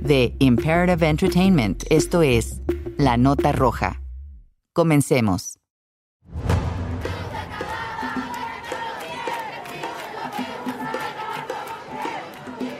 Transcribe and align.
de 0.00 0.34
Imperative 0.38 1.08
Entertainment, 1.08 1.84
esto 1.90 2.22
es 2.22 2.60
La 2.96 3.16
Nota 3.16 3.52
Roja. 3.52 4.00
Comencemos. 4.72 5.58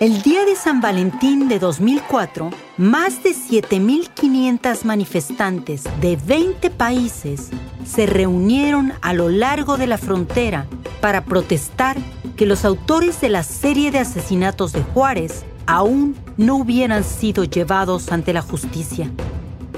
El 0.01 0.23
día 0.23 0.45
de 0.45 0.55
San 0.55 0.81
Valentín 0.81 1.49
de 1.49 1.59
2004, 1.59 2.51
más 2.77 3.25
de 3.25 3.31
7.500 3.31 4.85
manifestantes 4.85 5.83
de 6.01 6.15
20 6.15 6.71
países 6.71 7.51
se 7.85 8.07
reunieron 8.07 8.93
a 9.03 9.13
lo 9.13 9.29
largo 9.29 9.77
de 9.77 9.89
la 9.89 9.99
frontera 9.99 10.69
para 11.01 11.25
protestar 11.25 11.97
que 12.37 12.47
los 12.47 12.65
autores 12.65 13.21
de 13.21 13.29
la 13.29 13.43
serie 13.43 13.91
de 13.91 13.99
asesinatos 13.99 14.73
de 14.73 14.85
Juárez 14.85 15.45
aún 15.69 16.17
no 16.39 16.57
hubieran 16.57 17.05
sido 17.05 17.45
llevados 17.45 18.11
ante 18.11 18.33
la 18.33 18.41
justicia. 18.41 19.11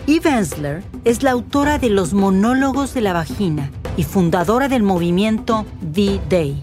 Eve 0.07 0.31
Ensler 0.31 0.85
es 1.05 1.25
la 1.25 1.33
autora 1.33 1.79
de 1.79 1.91
Los 1.91 2.15
monólogos 2.15 2.95
de 2.95 3.01
la 3.01 3.13
vagina 3.13 3.71
y 3.97 4.05
fundadora 4.05 4.69
del 4.69 4.85
movimiento 4.85 5.67
V-Day. 5.83 6.61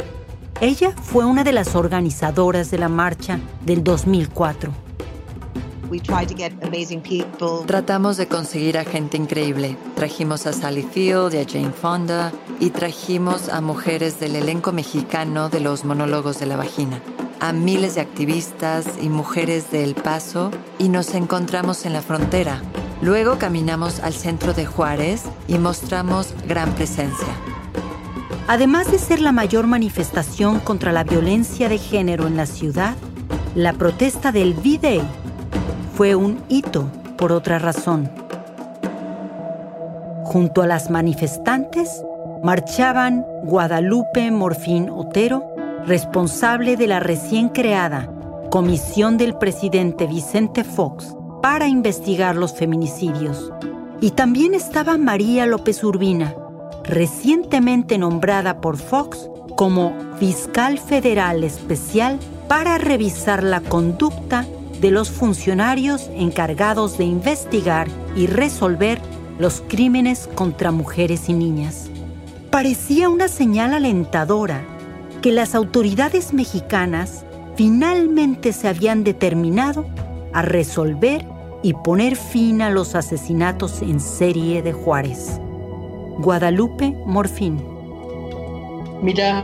Ella 0.61 0.92
fue 1.03 1.25
una 1.25 1.44
de 1.44 1.52
las 1.52 1.75
organizadoras 1.75 2.72
de 2.72 2.78
la 2.80 2.88
marcha 2.88 3.39
del 3.66 3.84
2004. 3.84 4.87
Tratamos 7.66 8.18
de 8.18 8.28
conseguir 8.28 8.78
a 8.78 8.84
gente 8.84 9.18
increíble. 9.18 9.78
Trajimos 9.96 10.46
a 10.46 10.54
Sally 10.54 10.84
Field 10.84 11.34
y 11.34 11.38
a 11.38 11.46
Jane 11.48 11.72
Fonda 11.72 12.32
y 12.60 12.70
trajimos 12.72 13.50
a 13.50 13.62
mujeres 13.62 14.20
del 14.20 14.36
elenco 14.36 14.72
mexicano 14.72 15.50
de 15.50 15.60
los 15.60 15.86
monólogos 15.86 16.40
de 16.40 16.46
la 16.46 16.58
vagina 16.58 17.02
a 17.40 17.54
miles 17.54 17.96
de 17.96 18.02
activistas 18.02 18.86
y 19.02 19.10
mujeres 19.10 19.72
de 19.72 19.84
El 19.84 19.96
Paso 19.96 20.52
y 20.80 20.90
nos 20.90 21.14
encontramos 21.14 21.86
en 21.86 21.94
la 21.94 22.02
frontera. 22.02 22.62
Luego 23.02 23.38
caminamos 23.38 24.00
al 24.00 24.14
centro 24.14 24.54
de 24.54 24.66
Juárez 24.66 25.24
y 25.48 25.60
mostramos 25.60 26.34
gran 26.48 26.74
presencia. 26.74 27.28
Además 28.48 28.92
de 28.92 28.98
ser 28.98 29.20
la 29.20 29.32
mayor 29.32 29.68
manifestación 29.68 30.60
contra 30.60 30.92
la 30.92 31.04
violencia 31.04 31.70
de 31.70 31.78
género 31.78 32.28
en 32.28 32.38
la 32.38 32.46
ciudad, 32.46 32.96
la 33.56 33.74
protesta 33.74 34.31
del 34.31 34.53
V-Day 34.53 35.02
fue 35.97 36.13
un 36.13 36.44
hito 36.47 36.88
por 37.18 37.31
otra 37.31 37.58
razón. 37.58 38.08
Junto 40.25 40.62
a 40.62 40.68
las 40.68 40.91
manifestantes 40.91 42.03
marchaban 42.44 43.25
Guadalupe 43.46 44.30
Morfín 44.30 44.91
Otero, 44.91 45.44
responsable 45.88 46.78
de 46.78 46.85
la 46.85 47.00
recién 47.00 47.50
creada 47.50 48.13
Comisión 48.52 49.18
del 49.18 49.40
presidente 49.40 50.06
Vicente 50.06 50.63
Fox 50.63 51.16
para 51.41 51.68
investigar 51.68 52.35
los 52.35 52.53
feminicidios. 52.53 53.52
Y 54.00 54.12
también 54.12 54.53
estaba 54.53 55.00
María 55.00 55.47
López 55.47 55.84
Urbina, 55.84 56.35
recientemente 56.84 57.97
nombrada 57.97 58.62
por 58.62 58.78
Fox 58.78 59.31
como 59.56 59.96
fiscal 60.19 60.78
federal 60.78 61.44
especial 61.44 62.19
para 62.47 62.78
revisar 62.78 63.41
la 63.41 63.62
conducta 63.62 64.46
de 64.82 64.92
los 64.92 65.10
funcionarios 65.10 66.10
encargados 66.16 66.98
de 66.98 67.06
investigar 67.06 67.88
y 68.16 68.28
resolver 68.28 69.02
los 69.40 69.62
crímenes 69.68 70.30
contra 70.36 70.72
mujeres 70.72 71.30
y 71.30 71.34
niñas. 71.34 71.90
Parecía 72.52 73.10
una 73.10 73.28
señal 73.28 73.74
alentadora 73.74 74.64
que 75.22 75.32
las 75.32 75.56
autoridades 75.56 76.34
mexicanas 76.34 77.26
finalmente 77.56 78.54
se 78.54 78.68
habían 78.68 79.04
determinado 79.04 79.86
a 80.34 80.42
resolver 80.42 81.26
y 81.64 81.74
poner 81.74 82.16
fin 82.16 82.62
a 82.62 82.70
los 82.70 82.96
asesinatos 82.96 83.82
en 83.82 84.00
serie 84.00 84.62
de 84.62 84.74
Juárez. 84.74 85.40
Guadalupe 86.20 86.96
Morfín. 87.06 87.64
Mira, 89.02 89.44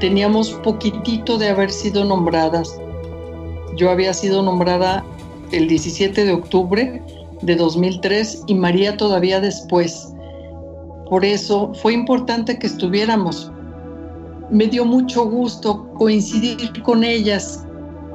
teníamos 0.00 0.52
poquitito 0.52 1.36
de 1.36 1.48
haber 1.50 1.70
sido 1.70 2.04
nombradas. 2.04 2.79
Yo 3.76 3.90
había 3.90 4.12
sido 4.12 4.42
nombrada 4.42 5.04
el 5.52 5.68
17 5.68 6.24
de 6.24 6.32
octubre 6.32 7.02
de 7.42 7.56
2003 7.56 8.44
y 8.46 8.54
María 8.54 8.96
todavía 8.96 9.40
después. 9.40 10.12
Por 11.08 11.24
eso 11.24 11.72
fue 11.74 11.92
importante 11.92 12.58
que 12.58 12.66
estuviéramos, 12.66 13.50
me 14.50 14.66
dio 14.66 14.84
mucho 14.84 15.24
gusto 15.24 15.88
coincidir 15.94 16.82
con 16.82 17.04
ellas, 17.04 17.64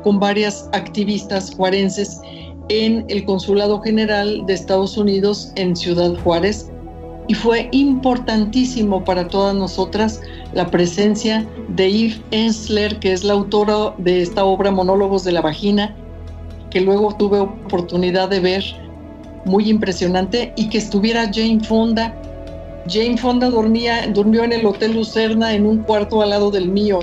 con 0.04 0.20
varias 0.20 0.70
activistas 0.74 1.54
juarenses 1.56 2.20
en 2.70 3.06
el 3.10 3.26
Consulado 3.26 3.82
General 3.82 4.46
de 4.46 4.54
Estados 4.54 4.98
Unidos 4.98 5.52
en 5.56 5.76
Ciudad 5.76 6.14
Juárez 6.24 6.70
y 7.28 7.34
fue 7.34 7.70
importantísimo 7.72 9.04
para 9.04 9.28
todas 9.28 9.56
nosotras 9.56 10.22
la 10.54 10.70
presencia 10.70 11.48
de 11.70 11.88
Eve 11.88 12.22
Ensler, 12.32 13.00
que 13.00 13.14
es 13.14 13.24
la 13.24 13.34
autora 13.34 13.94
de 13.98 14.22
esta 14.22 14.46
obra 14.46 14.72
Monólogos 14.72 15.24
de 15.24 15.32
la 15.32 15.42
Vagina, 15.42 15.96
que 16.70 16.82
luego 16.82 17.16
tuve 17.16 17.40
oportunidad 17.40 18.30
de 18.30 18.40
ver, 18.40 18.64
muy 19.46 19.70
impresionante, 19.70 20.54
y 20.56 20.70
que 20.70 20.78
estuviera 20.78 21.32
Jane 21.34 21.64
Fonda, 21.64 22.14
Jane 22.88 23.18
Fonda 23.18 23.50
dormía, 23.50 24.08
durmió 24.08 24.44
en 24.44 24.54
el 24.54 24.66
Hotel 24.66 24.94
Lucerna 24.94 25.54
en 25.54 25.66
un 25.66 25.80
cuarto 25.80 26.22
al 26.22 26.30
lado 26.30 26.52
del 26.52 26.70
mío. 26.70 27.00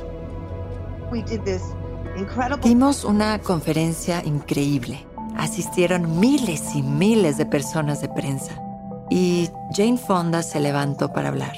Dimos 2.62 3.04
una 3.04 3.38
conferencia 3.40 4.22
increíble. 4.24 5.04
Asistieron 5.36 6.20
miles 6.20 6.74
y 6.74 6.82
miles 6.82 7.36
de 7.36 7.46
personas 7.46 8.00
de 8.00 8.08
prensa. 8.08 8.52
Y 9.14 9.50
Jane 9.76 9.98
Fonda 9.98 10.42
se 10.42 10.58
levantó 10.58 11.12
para 11.12 11.28
hablar. 11.28 11.52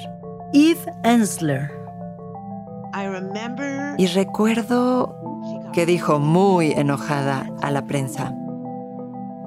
Eve 0.51 0.91
Ensler. 1.03 1.71
Y 3.97 4.07
recuerdo 4.07 5.15
que 5.71 5.85
dijo 5.85 6.19
muy 6.19 6.73
enojada 6.73 7.49
a 7.61 7.71
la 7.71 7.83
prensa. 7.83 8.33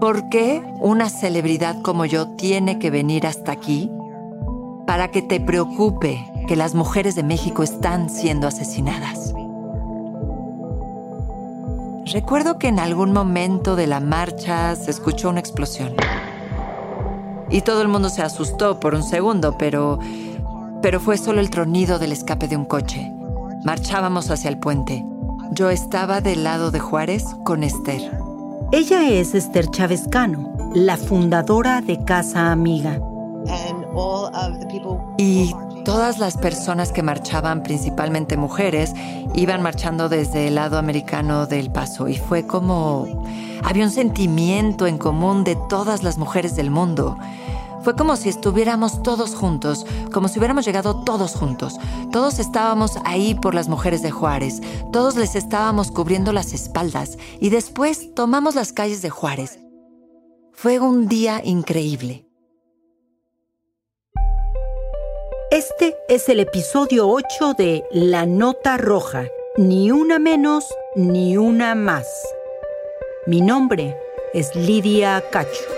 ¿Por 0.01 0.31
qué 0.31 0.63
una 0.81 1.11
celebridad 1.11 1.83
como 1.83 2.07
yo 2.07 2.29
tiene 2.37 2.79
que 2.79 2.91
venir 2.91 3.27
hasta 3.27 3.53
aquí 3.53 3.91
para 4.87 5.09
que 5.09 5.21
te 5.21 5.39
preocupe 5.39 6.25
que 6.47 6.57
las 6.57 6.75
mujeres 6.75 7.15
de 7.15 7.23
México 7.23 7.63
están 7.63 8.09
siendo 8.09 8.49
asesinadas. 8.49 9.35
Recuerdo 12.11 12.59
que 12.59 12.69
en 12.69 12.79
algún 12.79 13.13
momento 13.13 13.77
de 13.77 13.87
la 13.87 14.01
marcha 14.01 14.75
se 14.77 14.91
escuchó 14.91 15.29
una 15.29 15.41
explosión. 15.41 15.95
Y 17.51 17.63
todo 17.63 17.83
el 17.83 17.89
mundo 17.89 18.09
se 18.11 18.23
asustó 18.23 18.79
por 18.79 18.95
un 18.95 19.03
segundo, 19.03 19.57
pero 19.59 19.99
pero 20.81 21.01
fue 21.01 21.19
solo 21.19 21.41
el 21.41 21.51
tronido 21.51 21.99
del 21.99 22.13
escape 22.13 22.47
de 22.47 22.57
un 22.57 22.65
coche. 22.65 23.13
Marchábamos 23.65 24.31
hacia 24.31 24.49
el 24.49 24.59
puente. 24.59 25.05
Yo 25.53 25.71
estaba 25.71 26.21
del 26.21 26.45
lado 26.45 26.71
de 26.71 26.79
Juárez 26.79 27.25
con 27.45 27.65
Esther. 27.65 28.13
Ella 28.71 29.09
es 29.09 29.35
Esther 29.35 29.69
Chávez 29.71 30.07
Cano, 30.09 30.73
la 30.75 30.97
fundadora 30.97 31.81
de 31.81 32.05
Casa 32.05 32.53
Amiga, 32.53 33.01
y 35.17 35.55
todas 35.89 36.19
las 36.19 36.37
personas 36.37 36.93
que 36.93 37.03
marchaban, 37.03 37.63
principalmente 37.63 38.37
mujeres, 38.37 38.93
iban 39.35 39.63
marchando 39.63 40.11
desde 40.11 40.49
el 40.49 40.57
lado 40.57 40.77
americano 40.77 41.47
del 41.47 41.73
paso 41.73 42.09
y 42.09 42.19
fue 42.19 42.47
como 42.47 43.25
había 43.65 43.87
un 43.87 43.91
sentimiento 43.91 44.87
en 44.87 44.99
común 44.99 45.45
de 45.45 45.57
todas 45.71 46.03
las 46.03 46.19
mujeres 46.19 46.57
del 46.57 46.71
mundo. 46.71 47.17
Fue 47.85 47.97
como 47.97 48.17
si 48.17 48.29
estuviéramos 48.29 49.03
todos 49.03 49.35
juntos, 49.35 49.87
como 50.13 50.29
si 50.29 50.39
hubiéramos 50.39 50.67
llegado 50.67 51.05
todos 51.05 51.35
juntos. 51.35 51.79
Todos 52.13 52.39
estábamos 52.39 52.99
ahí 53.07 53.35
por 53.35 53.55
las 53.55 53.69
mujeres 53.69 54.03
de 54.03 54.11
Juárez, 54.11 54.61
todos 54.93 55.17
les 55.17 55.37
estábamos 55.37 55.91
cubriendo 55.91 56.35
las 56.35 56.53
espaldas 56.53 57.17
y 57.41 57.49
después 57.49 58.15
tomamos 58.15 58.55
las 58.55 58.75
calles 58.75 59.01
de 59.01 59.09
Juárez. 59.09 59.59
Fue 60.53 60.81
un 60.81 61.09
día 61.09 61.41
increíble. 61.43 62.28
Este 65.51 65.97
es 66.11 66.29
el 66.29 66.41
episodio 66.41 67.09
8 67.09 67.55
de 67.57 67.83
La 67.91 68.27
Nota 68.27 68.77
Roja, 68.77 69.29
ni 69.57 69.91
una 69.91 70.19
menos 70.19 70.67
ni 70.95 71.39
una 71.39 71.75
más. 71.75 72.07
Mi 73.25 73.41
nombre 73.41 73.97
es 74.35 74.55
Lidia 74.55 75.25
Cacho. 75.31 75.78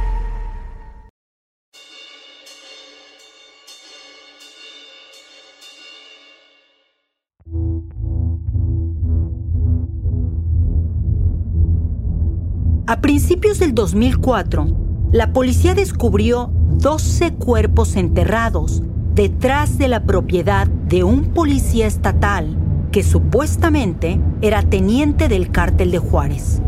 A 12.91 12.99
principios 12.99 13.57
del 13.57 13.73
2004, 13.73 14.67
la 15.13 15.31
policía 15.31 15.73
descubrió 15.73 16.51
12 16.71 17.35
cuerpos 17.35 17.95
enterrados 17.95 18.83
detrás 19.15 19.77
de 19.77 19.87
la 19.87 20.03
propiedad 20.03 20.67
de 20.67 21.05
un 21.05 21.27
policía 21.27 21.87
estatal 21.87 22.57
que 22.91 23.01
supuestamente 23.01 24.19
era 24.41 24.63
teniente 24.63 25.29
del 25.29 25.51
cártel 25.51 25.91
de 25.91 25.99
Juárez. 25.99 26.61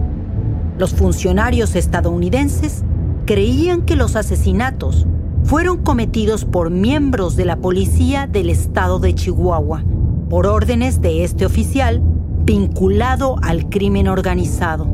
Los 0.77 0.93
funcionarios 0.93 1.75
estadounidenses 1.75 2.85
creían 3.25 3.81
que 3.81 3.97
los 3.97 4.15
asesinatos 4.15 5.05
fueron 5.43 5.83
cometidos 5.83 6.45
por 6.45 6.69
miembros 6.69 7.35
de 7.35 7.43
la 7.43 7.57
policía 7.57 8.27
del 8.27 8.49
estado 8.49 8.99
de 8.99 9.13
Chihuahua, 9.13 9.83
por 10.29 10.47
órdenes 10.47 11.01
de 11.01 11.25
este 11.25 11.45
oficial 11.45 12.01
vinculado 12.45 13.35
al 13.41 13.67
crimen 13.67 14.07
organizado. 14.07 14.92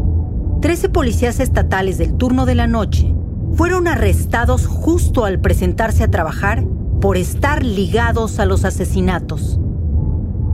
Trece 0.61 0.89
policías 0.89 1.39
estatales 1.39 1.97
del 1.97 2.15
turno 2.15 2.45
de 2.45 2.53
la 2.53 2.67
noche 2.67 3.15
fueron 3.53 3.87
arrestados 3.87 4.67
justo 4.67 5.23
al 5.23 5.39
presentarse 5.39 6.03
a 6.03 6.11
trabajar 6.11 6.65
por 6.99 7.15
estar 7.15 7.63
ligados 7.63 8.39
a 8.39 8.45
los 8.45 8.65
asesinatos. 8.65 9.57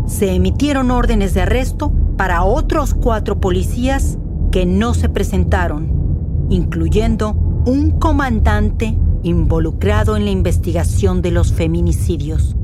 Se 0.06 0.32
emitieron 0.34 0.92
órdenes 0.92 1.34
de 1.34 1.42
arresto 1.42 1.92
para 2.18 2.44
otros 2.44 2.94
cuatro 2.94 3.40
policías 3.42 4.20
que 4.52 4.68
no 4.68 4.94
se 4.94 5.10
presentaron, 5.10 6.48
incluyendo 6.50 7.32
un 7.66 7.92
comandante 8.00 8.96
involucrado 9.24 10.16
en 10.18 10.26
la 10.26 10.32
investigación 10.32 11.24
de 11.24 11.32
los 11.32 11.52
feminicidios. 11.52 12.56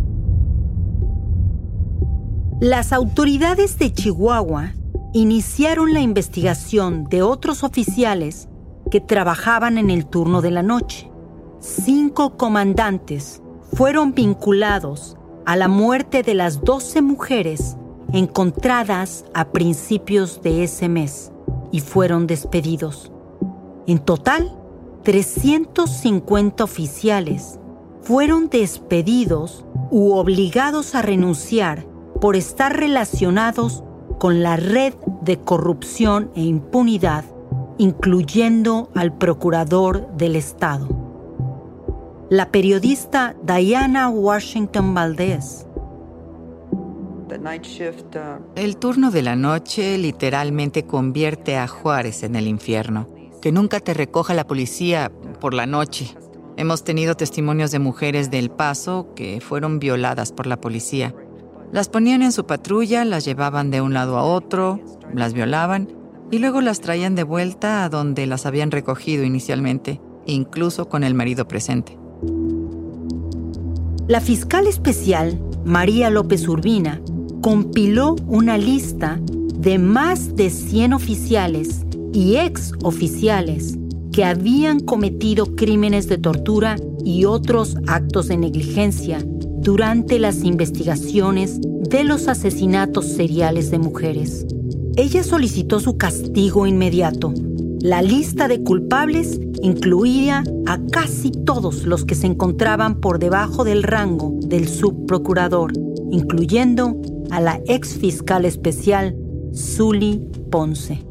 Las 2.60 2.94
autoridades 2.94 3.80
de 3.80 3.92
Chihuahua 3.92 4.74
iniciaron 5.13 5.94
la 5.94 6.00
investigación 6.00 7.04
de 7.06 7.22
otros 7.22 7.63
oficiales 7.63 8.48
que 8.90 9.02
trabajaban 9.02 9.78
en 9.78 9.90
el 9.90 10.06
turno 10.06 10.42
de 10.42 10.52
la 10.52 10.63
noche. 10.63 11.12
Cinco 11.60 12.38
comandantes 12.38 13.42
fueron 13.74 14.13
vinculados 14.13 15.18
a 15.46 15.56
la 15.56 15.68
muerte 15.68 16.24
de 16.24 16.34
las 16.34 16.62
12 16.62 17.02
mujeres 17.02 17.78
encontradas 18.13 19.25
a 19.34 19.52
principios 19.52 20.42
de 20.42 20.63
ese 20.63 20.88
mes 20.88 21.31
y 21.72 21.81
fueron 21.81 22.28
despedidos. 22.28 23.12
En 23.88 24.00
total, 24.00 24.57
350 25.04 26.64
oficiales 26.64 27.60
fueron 28.02 28.50
despedidos 28.50 29.66
u 29.90 30.14
obligados 30.14 30.96
a 30.96 31.02
renunciar 31.02 31.86
por 32.19 32.36
estar 32.36 32.78
relacionados 32.78 33.84
con 34.21 34.44
la 34.44 34.56
red 34.56 34.94
de 35.21 35.39
corrupción 35.39 36.29
e 36.35 36.44
impunidad, 36.44 37.25
incluyendo 37.79 38.91
al 38.94 39.18
procurador 39.18 40.15
del 40.15 40.35
Estado. 40.35 40.88
La 42.30 42.51
periodista 42.51 43.35
Diana 43.42 44.09
Washington 44.09 44.94
Valdez. 44.94 45.66
El 48.56 48.78
turno 48.78 49.09
de 49.09 49.23
la 49.23 49.35
noche 49.35 49.97
literalmente 49.97 50.85
convierte 50.85 51.57
a 51.57 51.68
Juárez 51.68 52.21
en 52.21 52.35
el 52.35 52.47
infierno. 52.47 53.07
Que 53.42 53.51
nunca 53.51 53.80
te 53.80 53.95
recoja 53.95 54.35
la 54.35 54.45
policía 54.45 55.11
por 55.40 55.56
la 55.56 55.66
noche. 55.66 56.16
Hemos 56.57 56.83
tenido 56.83 57.16
testimonios 57.16 57.71
de 57.71 57.80
mujeres 57.80 58.30
del 58.30 58.51
Paso 58.51 59.16
que 59.16 59.42
fueron 59.42 59.80
violadas 59.80 60.31
por 60.31 60.45
la 60.45 60.61
policía. 60.61 61.16
Las 61.71 61.87
ponían 61.87 62.21
en 62.21 62.33
su 62.33 62.45
patrulla, 62.45 63.06
las 63.06 63.23
llevaban 63.23 63.71
de 63.71 63.80
un 63.80 63.94
lado 63.94 64.18
a 64.18 64.23
otro, 64.23 64.81
las 65.13 65.33
violaban 65.33 65.87
y 66.30 66.40
luego 66.40 66.59
las 66.59 66.81
traían 66.81 67.16
de 67.16 67.23
vuelta 67.23 67.85
a 67.85 67.90
donde 67.90 68.28
las 68.28 68.45
habían 68.45 68.71
recogido 68.71 69.23
inicialmente, 69.23 70.01
incluso 70.25 70.90
con 70.90 71.06
el 71.06 71.13
marido 71.13 71.47
presente. 71.47 71.97
La 74.07 74.19
fiscal 74.19 74.68
especial, 74.68 75.42
María 75.63 76.09
López 76.09 76.45
Urbina, 76.45 77.01
compiló 77.42 78.16
una 78.28 78.57
lista 78.57 79.21
de 79.56 79.78
más 79.80 80.35
de 80.35 80.49
100 80.49 80.92
oficiales 80.94 81.85
y 82.11 82.35
ex 82.35 82.73
oficiales 82.83 83.78
que 84.11 84.25
habían 84.25 84.81
cometido 84.81 85.56
crímenes 85.56 86.09
de 86.09 86.18
tortura 86.18 86.75
y 87.06 87.23
otros 87.23 87.78
actos 87.87 88.28
de 88.28 88.35
negligencia 88.35 89.25
durante 89.61 90.18
las 90.18 90.44
investigaciones 90.44 91.59
de 91.61 92.03
los 92.03 92.27
asesinatos 92.27 93.06
seriales 93.07 93.69
de 93.69 93.77
mujeres. 93.77 94.45
Ella 94.95 95.23
solicitó 95.23 95.80
su 95.80 95.97
castigo 95.97 96.65
inmediato. 96.65 97.33
La 97.80 98.01
lista 98.01 98.47
de 98.47 98.63
culpables 98.63 99.39
incluía 99.61 100.44
a 100.65 100.80
casi 100.91 101.31
todos 101.31 101.85
los 101.85 102.06
que 102.06 102.15
se 102.15 102.27
encontraban 102.27 102.99
por 102.99 103.19
debajo 103.19 103.63
del 103.63 103.83
rango 103.83 104.33
del 104.41 104.68
subprocurador, 104.68 105.73
incluyendo 106.09 106.99
a 107.30 107.39
la 107.39 107.61
ex 107.68 107.97
fiscal 107.97 108.45
especial 108.45 109.15
Zully 109.53 110.27
Ponce. 110.49 111.06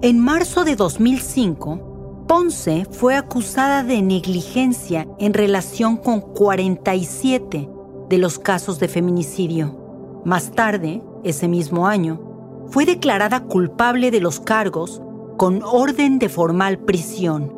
En 0.00 0.20
marzo 0.20 0.64
de 0.64 0.76
2005, 0.76 1.87
Ponce 2.28 2.84
fue 2.90 3.14
acusada 3.14 3.82
de 3.82 4.02
negligencia 4.02 5.08
en 5.18 5.32
relación 5.32 5.96
con 5.96 6.20
47 6.20 7.70
de 8.10 8.18
los 8.18 8.38
casos 8.38 8.78
de 8.78 8.86
feminicidio. 8.86 10.20
Más 10.26 10.50
tarde, 10.50 11.02
ese 11.24 11.48
mismo 11.48 11.86
año, 11.86 12.20
fue 12.66 12.84
declarada 12.84 13.44
culpable 13.44 14.10
de 14.10 14.20
los 14.20 14.40
cargos 14.40 15.00
con 15.38 15.62
orden 15.62 16.18
de 16.18 16.28
formal 16.28 16.78
prisión, 16.78 17.50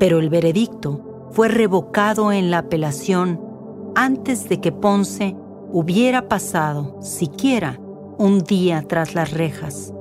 pero 0.00 0.18
el 0.18 0.30
veredicto 0.30 1.28
fue 1.30 1.46
revocado 1.46 2.32
en 2.32 2.50
la 2.50 2.58
apelación 2.58 3.40
antes 3.94 4.48
de 4.48 4.60
que 4.60 4.72
Ponce 4.72 5.36
hubiera 5.70 6.26
pasado 6.26 6.96
siquiera 7.00 7.78
un 8.18 8.40
día 8.40 8.82
tras 8.82 9.14
las 9.14 9.30
rejas. 9.30 9.94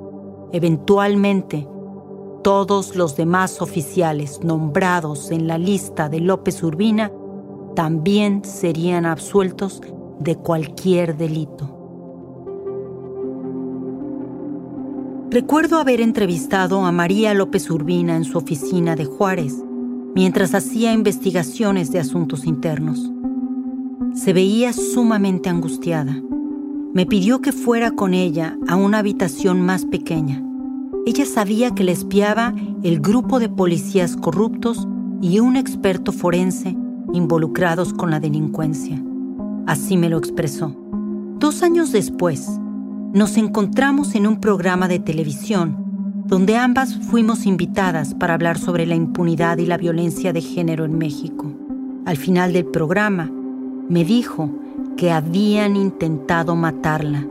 Eventualmente, 0.52 1.68
todos 2.46 2.96
los 2.96 3.16
demás 3.16 3.60
oficiales 3.60 4.42
nombrados 4.44 5.32
en 5.32 5.48
la 5.48 5.58
lista 5.58 6.10
de 6.10 6.20
López 6.20 6.62
Urbina 6.62 7.12
también 7.76 8.46
serían 8.46 9.08
absueltos 9.08 9.82
de 10.20 10.36
cualquier 10.36 11.18
delito. 11.18 11.76
Recuerdo 15.32 15.80
haber 15.80 16.02
entrevistado 16.02 16.86
a 16.86 16.92
María 16.92 17.34
López 17.34 17.68
Urbina 17.72 18.16
en 18.16 18.26
su 18.26 18.38
oficina 18.38 18.96
de 18.96 19.06
Juárez 19.06 19.56
mientras 20.14 20.54
hacía 20.54 20.94
investigaciones 20.94 21.92
de 21.92 21.98
asuntos 21.98 22.46
internos. 22.46 23.10
Se 24.14 24.34
veía 24.34 24.72
sumamente 24.72 25.50
angustiada. 25.50 26.22
Me 26.94 27.08
pidió 27.08 27.42
que 27.42 27.52
fuera 27.52 27.90
con 27.90 28.14
ella 28.14 28.56
a 28.68 28.76
una 28.76 29.00
habitación 29.00 29.62
más 29.62 29.84
pequeña. 29.84 30.44
Ella 31.06 31.26
sabía 31.26 31.76
que 31.76 31.84
le 31.84 31.92
espiaba 31.92 32.54
el 32.84 33.00
grupo 33.00 33.40
de 33.40 33.50
policías 33.50 34.16
corruptos 34.16 34.88
y 35.22 35.40
un 35.40 35.56
experto 35.56 36.12
forense 36.12 36.76
involucrados 37.14 37.94
con 37.94 38.12
la 38.12 38.20
delincuencia. 38.20 39.02
Así 39.68 39.98
me 39.98 40.10
lo 40.10 40.18
expresó. 40.18 40.76
Dos 41.40 41.64
años 41.64 41.92
después, 41.92 42.60
nos 43.14 43.38
encontramos 43.38 44.16
en 44.16 44.28
un 44.28 44.40
programa 44.40 44.88
de 44.88 45.00
televisión 45.00 45.86
donde 46.26 46.58
ambas 46.58 46.96
fuimos 46.96 47.46
invitadas 47.46 48.16
para 48.16 48.34
hablar 48.34 48.58
sobre 48.58 48.88
la 48.88 48.96
impunidad 48.96 49.60
y 49.60 49.68
la 49.68 49.78
violencia 49.78 50.34
de 50.34 50.42
género 50.42 50.86
en 50.86 50.98
México. 50.98 51.54
Al 52.06 52.18
final 52.18 52.52
del 52.52 52.66
programa, 52.66 53.32
me 53.90 54.04
dijo 54.04 54.50
que 54.98 55.12
habían 55.12 55.76
intentado 55.76 56.56
matarla, 56.56 57.28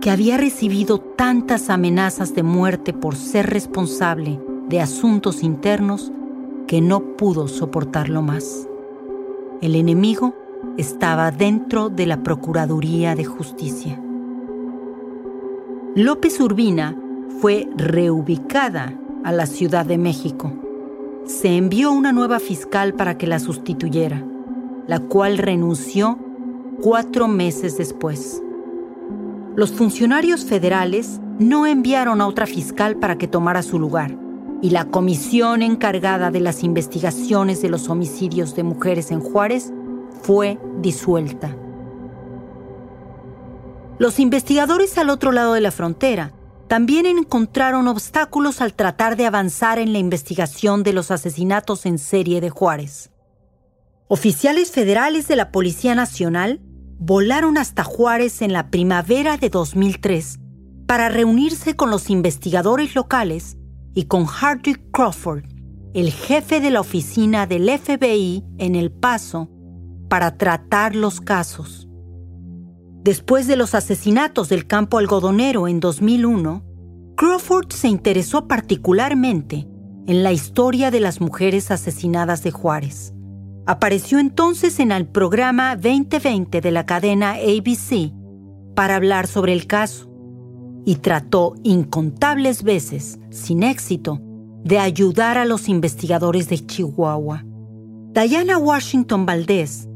que 0.00 0.10
había 0.10 0.36
recibido 0.36 0.98
tantas 0.98 1.70
amenazas 1.70 2.34
de 2.34 2.42
muerte 2.42 2.92
por 2.92 3.16
ser 3.16 3.46
responsable 3.50 4.40
de 4.68 4.80
asuntos 4.80 5.42
internos 5.42 6.12
que 6.66 6.80
no 6.80 7.16
pudo 7.16 7.48
soportarlo 7.48 8.22
más. 8.22 8.68
El 9.60 9.74
enemigo 9.74 10.34
estaba 10.76 11.30
dentro 11.30 11.88
de 11.88 12.06
la 12.06 12.22
Procuraduría 12.22 13.14
de 13.14 13.24
Justicia. 13.24 14.00
López 15.94 16.38
Urbina 16.40 16.96
fue 17.40 17.68
reubicada 17.76 18.98
a 19.24 19.32
la 19.32 19.46
Ciudad 19.46 19.86
de 19.86 19.98
México. 19.98 20.52
Se 21.24 21.56
envió 21.56 21.90
una 21.90 22.12
nueva 22.12 22.38
fiscal 22.38 22.94
para 22.94 23.16
que 23.16 23.26
la 23.26 23.38
sustituyera, 23.38 24.24
la 24.86 25.00
cual 25.00 25.38
renunció 25.38 26.18
cuatro 26.82 27.28
meses 27.28 27.78
después. 27.78 28.42
Los 29.56 29.72
funcionarios 29.72 30.44
federales 30.44 31.18
no 31.38 31.66
enviaron 31.66 32.20
a 32.20 32.26
otra 32.26 32.46
fiscal 32.46 32.96
para 32.96 33.16
que 33.16 33.26
tomara 33.26 33.62
su 33.62 33.78
lugar, 33.78 34.14
y 34.60 34.68
la 34.68 34.84
comisión 34.84 35.62
encargada 35.62 36.30
de 36.30 36.40
las 36.40 36.62
investigaciones 36.62 37.62
de 37.62 37.70
los 37.70 37.88
homicidios 37.88 38.54
de 38.54 38.64
mujeres 38.64 39.10
en 39.10 39.20
Juárez 39.20 39.72
fue 40.20 40.58
disuelta. 40.82 41.56
Los 43.98 44.20
investigadores 44.20 44.98
al 44.98 45.08
otro 45.08 45.32
lado 45.32 45.54
de 45.54 45.62
la 45.62 45.70
frontera 45.70 46.34
también 46.68 47.06
encontraron 47.06 47.88
obstáculos 47.88 48.60
al 48.60 48.74
tratar 48.74 49.16
de 49.16 49.24
avanzar 49.24 49.78
en 49.78 49.94
la 49.94 49.98
investigación 49.98 50.82
de 50.82 50.92
los 50.92 51.10
asesinatos 51.10 51.86
en 51.86 51.98
serie 51.98 52.42
de 52.42 52.50
Juárez. 52.50 53.10
Oficiales 54.08 54.70
federales 54.70 55.28
de 55.28 55.36
la 55.36 55.50
Policía 55.50 55.94
Nacional 55.94 56.60
volaron 56.98 57.58
hasta 57.58 57.84
Juárez 57.84 58.42
en 58.42 58.52
la 58.52 58.70
primavera 58.70 59.36
de 59.36 59.50
2003 59.50 60.38
para 60.86 61.08
reunirse 61.08 61.74
con 61.74 61.90
los 61.90 62.10
investigadores 62.10 62.94
locales 62.94 63.58
y 63.94 64.04
con 64.04 64.26
Hardy 64.26 64.74
Crawford, 64.92 65.44
el 65.94 66.12
jefe 66.12 66.60
de 66.60 66.70
la 66.70 66.80
oficina 66.80 67.46
del 67.46 67.68
FBI 67.68 68.44
en 68.58 68.74
El 68.74 68.92
Paso, 68.92 69.50
para 70.08 70.36
tratar 70.36 70.94
los 70.94 71.20
casos. 71.20 71.88
Después 73.02 73.46
de 73.46 73.56
los 73.56 73.74
asesinatos 73.74 74.48
del 74.48 74.66
campo 74.66 74.98
algodonero 74.98 75.68
en 75.68 75.80
2001, 75.80 76.64
Crawford 77.16 77.72
se 77.72 77.88
interesó 77.88 78.46
particularmente 78.46 79.66
en 80.06 80.22
la 80.22 80.32
historia 80.32 80.90
de 80.90 81.00
las 81.00 81.20
mujeres 81.20 81.70
asesinadas 81.70 82.42
de 82.42 82.50
Juárez. 82.50 83.15
Apareció 83.66 84.20
entonces 84.20 84.78
en 84.78 84.92
el 84.92 85.06
programa 85.06 85.74
2020 85.74 86.60
de 86.60 86.70
la 86.70 86.86
cadena 86.86 87.32
ABC 87.32 88.12
para 88.76 88.94
hablar 88.94 89.26
sobre 89.26 89.52
el 89.52 89.66
caso 89.66 90.08
y 90.84 90.96
trató 90.96 91.54
incontables 91.64 92.62
veces, 92.62 93.18
sin 93.30 93.64
éxito, 93.64 94.20
de 94.62 94.78
ayudar 94.78 95.36
a 95.36 95.44
los 95.44 95.68
investigadores 95.68 96.48
de 96.48 96.64
Chihuahua. 96.64 97.44
Diana 98.12 98.56
Washington 98.56 99.26
Valdés 99.26 99.88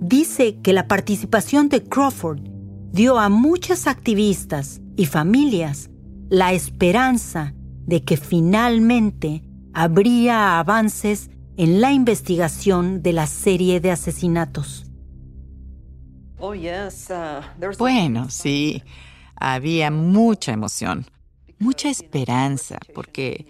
dice 0.00 0.58
que 0.62 0.74
la 0.74 0.86
participación 0.86 1.70
de 1.70 1.82
Crawford 1.82 2.40
dio 2.92 3.18
a 3.18 3.30
muchas 3.30 3.86
activistas 3.86 4.82
y 4.96 5.06
familias 5.06 5.90
la 6.28 6.52
esperanza 6.52 7.54
de 7.86 8.04
que 8.04 8.18
finalmente 8.18 9.42
habría 9.72 10.58
avances 10.58 11.30
en 11.56 11.80
la 11.80 11.92
investigación 11.92 13.02
de 13.02 13.12
la 13.12 13.26
serie 13.26 13.80
de 13.80 13.90
asesinatos. 13.90 14.86
Oh, 16.38 16.54
uh, 16.54 17.76
bueno, 17.78 18.28
sí, 18.28 18.82
había 19.36 19.90
mucha 19.90 20.52
emoción, 20.52 21.06
mucha 21.58 21.88
esperanza, 21.88 22.78
porque, 22.94 23.46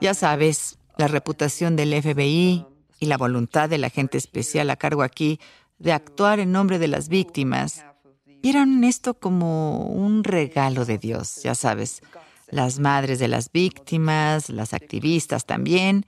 ya 0.00 0.14
sabes, 0.14 0.78
la 0.98 1.08
reputación 1.08 1.76
del 1.76 1.94
FBI 2.02 2.66
y 2.98 3.06
la 3.06 3.16
voluntad 3.16 3.68
del 3.68 3.84
agente 3.84 4.18
especial 4.18 4.70
a 4.70 4.76
cargo 4.76 5.02
aquí 5.02 5.38
de 5.78 5.92
actuar 5.92 6.40
en 6.40 6.52
nombre 6.52 6.78
de 6.78 6.88
las 6.88 7.08
víctimas 7.08 7.84
vieron 8.42 8.82
esto 8.84 9.14
como 9.14 9.86
un 9.86 10.24
regalo 10.24 10.84
de 10.84 10.98
Dios, 10.98 11.42
ya 11.42 11.54
sabes. 11.54 12.02
Las 12.48 12.78
madres 12.78 13.18
de 13.18 13.28
las 13.28 13.50
víctimas, 13.50 14.50
las 14.50 14.74
activistas 14.74 15.46
también. 15.46 16.04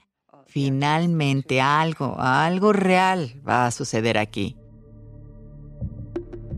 Finalmente 0.55 1.59
algo, 1.59 2.15
algo 2.17 2.71
real 2.71 3.33
va 3.45 3.67
a 3.67 3.71
suceder 3.71 4.17
aquí. 4.17 4.55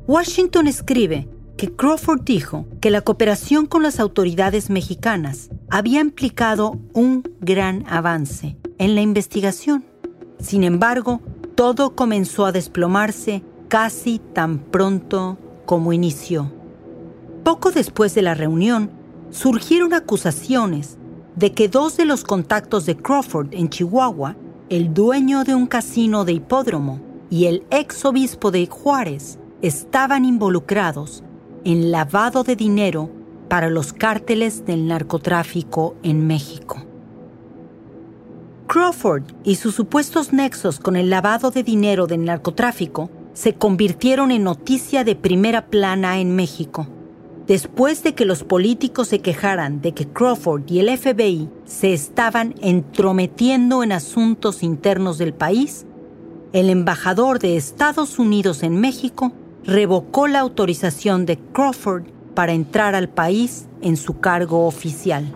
Washington 0.05 0.67
escribe 0.67 1.27
que 1.57 1.75
Crawford 1.75 2.21
dijo 2.21 2.67
que 2.79 2.91
la 2.91 3.01
cooperación 3.01 3.65
con 3.65 3.81
las 3.81 3.99
autoridades 3.99 4.69
mexicanas 4.69 5.49
había 5.71 5.99
implicado 5.99 6.79
un 6.93 7.23
gran 7.39 7.85
avance 7.87 8.55
en 8.77 8.93
la 8.93 9.01
investigación. 9.01 9.83
Sin 10.39 10.63
embargo, 10.63 11.19
todo 11.55 11.95
comenzó 11.95 12.45
a 12.45 12.51
desplomarse 12.51 13.41
casi 13.67 14.19
tan 14.19 14.59
pronto 14.59 15.39
como 15.65 15.91
inició. 15.91 16.53
Poco 17.43 17.71
después 17.71 18.13
de 18.13 18.21
la 18.21 18.35
reunión, 18.35 18.91
surgieron 19.31 19.95
acusaciones 19.95 20.99
de 21.37 21.53
que 21.53 21.69
dos 21.69 21.97
de 21.97 22.05
los 22.05 22.23
contactos 22.23 22.87
de 22.87 22.97
Crawford 22.97 23.49
en 23.51 23.69
Chihuahua, 23.69 24.35
el 24.69 24.93
dueño 24.93 25.43
de 25.43 25.53
un 25.53 25.67
casino 25.67 26.25
de 26.25 26.33
hipódromo 26.33 26.99
y 27.29 27.45
el 27.45 27.63
ex 27.69 28.03
obispo 28.05 28.49
de 28.49 28.65
Juárez, 28.65 29.37
estaban 29.61 30.25
involucrados 30.25 31.23
en 31.63 31.91
lavado 31.91 32.43
de 32.43 32.55
dinero 32.55 33.11
para 33.49 33.69
los 33.69 33.93
cárteles 33.93 34.65
del 34.65 34.87
narcotráfico 34.87 35.95
en 36.01 36.25
México. 36.25 36.83
Crawford 38.65 39.23
y 39.43 39.55
sus 39.55 39.75
supuestos 39.75 40.33
nexos 40.33 40.79
con 40.79 40.95
el 40.95 41.11
lavado 41.11 41.51
de 41.51 41.61
dinero 41.61 42.07
del 42.07 42.25
narcotráfico 42.25 43.11
se 43.33 43.53
convirtieron 43.53 44.31
en 44.31 44.43
noticia 44.43 45.03
de 45.03 45.15
primera 45.15 45.67
plana 45.67 46.19
en 46.19 46.35
México. 46.35 46.87
Después 47.47 48.03
de 48.03 48.13
que 48.13 48.25
los 48.25 48.43
políticos 48.43 49.07
se 49.07 49.19
quejaran 49.19 49.81
de 49.81 49.93
que 49.93 50.05
Crawford 50.05 50.69
y 50.69 50.79
el 50.79 50.97
FBI 50.97 51.49
se 51.63 51.93
estaban 51.93 52.53
entrometiendo 52.61 53.83
en 53.83 53.93
asuntos 53.93 54.63
internos 54.63 55.17
del 55.17 55.33
país, 55.33 55.85
el 56.51 56.69
embajador 56.69 57.39
de 57.39 57.55
Estados 57.55 58.19
Unidos 58.19 58.63
en 58.63 58.81
México 58.81 59.31
revocó 59.63 60.27
la 60.27 60.39
autorización 60.39 61.25
de 61.25 61.37
Crawford 61.37 62.03
para 62.33 62.51
entrar 62.51 62.95
al 62.95 63.07
país 63.07 63.69
en 63.81 63.95
su 63.95 64.19
cargo 64.19 64.65
oficial. 64.67 65.33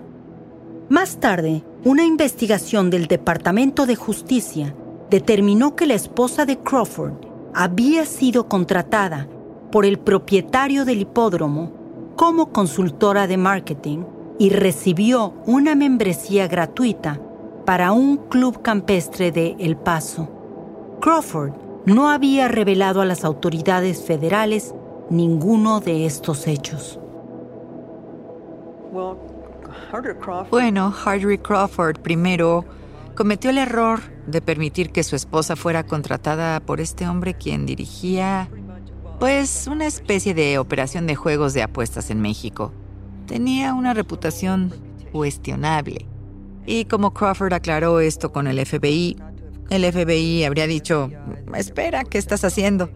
Más 0.90 1.22
tarde, 1.22 1.64
una 1.86 2.04
investigación 2.04 2.90
del 2.90 3.08
Departamento 3.08 3.86
de 3.86 3.96
Justicia 3.96 4.76
determinó 5.10 5.78
que 5.78 5.88
la 5.88 5.94
esposa 5.94 6.46
de 6.46 6.60
Crawford 6.60 7.14
había 7.54 8.06
sido 8.06 8.50
contratada 8.50 9.30
por 9.72 9.86
el 9.86 9.98
propietario 9.98 10.84
del 10.84 11.02
hipódromo 11.02 11.81
como 12.16 12.52
consultora 12.52 13.28
de 13.28 13.38
marketing 13.38 14.04
y 14.40 14.50
recibió 14.50 15.34
una 15.46 15.76
membresía 15.76 16.48
gratuita 16.48 17.20
para 17.66 17.92
un 17.92 18.18
club 18.18 18.62
campestre 18.62 19.32
de 19.32 19.56
El 19.60 19.78
Paso. 19.78 20.30
Crawford 21.02 21.54
no 21.86 22.10
había 22.10 22.48
revelado 22.48 23.02
a 23.02 23.06
las 23.06 23.24
autoridades 23.24 24.04
federales 24.04 24.74
ninguno 25.10 25.80
de 25.80 26.06
estos 26.06 26.48
hechos. 26.48 27.00
Bueno, 30.50 30.94
Harry 31.06 31.38
Crawford 31.38 32.00
primero 32.00 32.66
cometió 33.16 33.50
el 33.50 33.58
error 33.58 34.00
de 34.28 34.42
permitir 34.42 34.92
que 34.92 35.04
su 35.04 35.16
esposa 35.16 35.56
fuera 35.56 35.84
contratada 35.84 36.60
por 36.60 36.80
este 36.80 37.08
hombre 37.08 37.34
quien 37.34 37.66
dirigía, 37.66 38.50
pues, 39.22 39.68
una 39.68 39.86
especie 39.86 40.34
de 40.34 40.58
operación 40.58 41.06
de 41.06 41.14
juegos 41.14 41.54
de 41.54 41.62
apuestas 41.62 42.10
en 42.10 42.22
México. 42.22 42.74
Tenía 43.28 43.76
una 43.76 43.94
reputación 43.94 44.74
cuestionable. 45.12 46.08
Y 46.66 46.86
como 46.86 47.14
Crawford 47.14 47.54
aclaró 47.54 48.00
esto 48.00 48.32
con 48.32 48.48
el 48.48 48.66
FBI, 48.66 49.18
el 49.70 49.86
FBI 49.86 50.44
habría 50.44 50.66
dicho, 50.66 51.12
espera, 51.56 52.04
¿qué 52.04 52.18
estás 52.18 52.44
haciendo? 52.44 52.90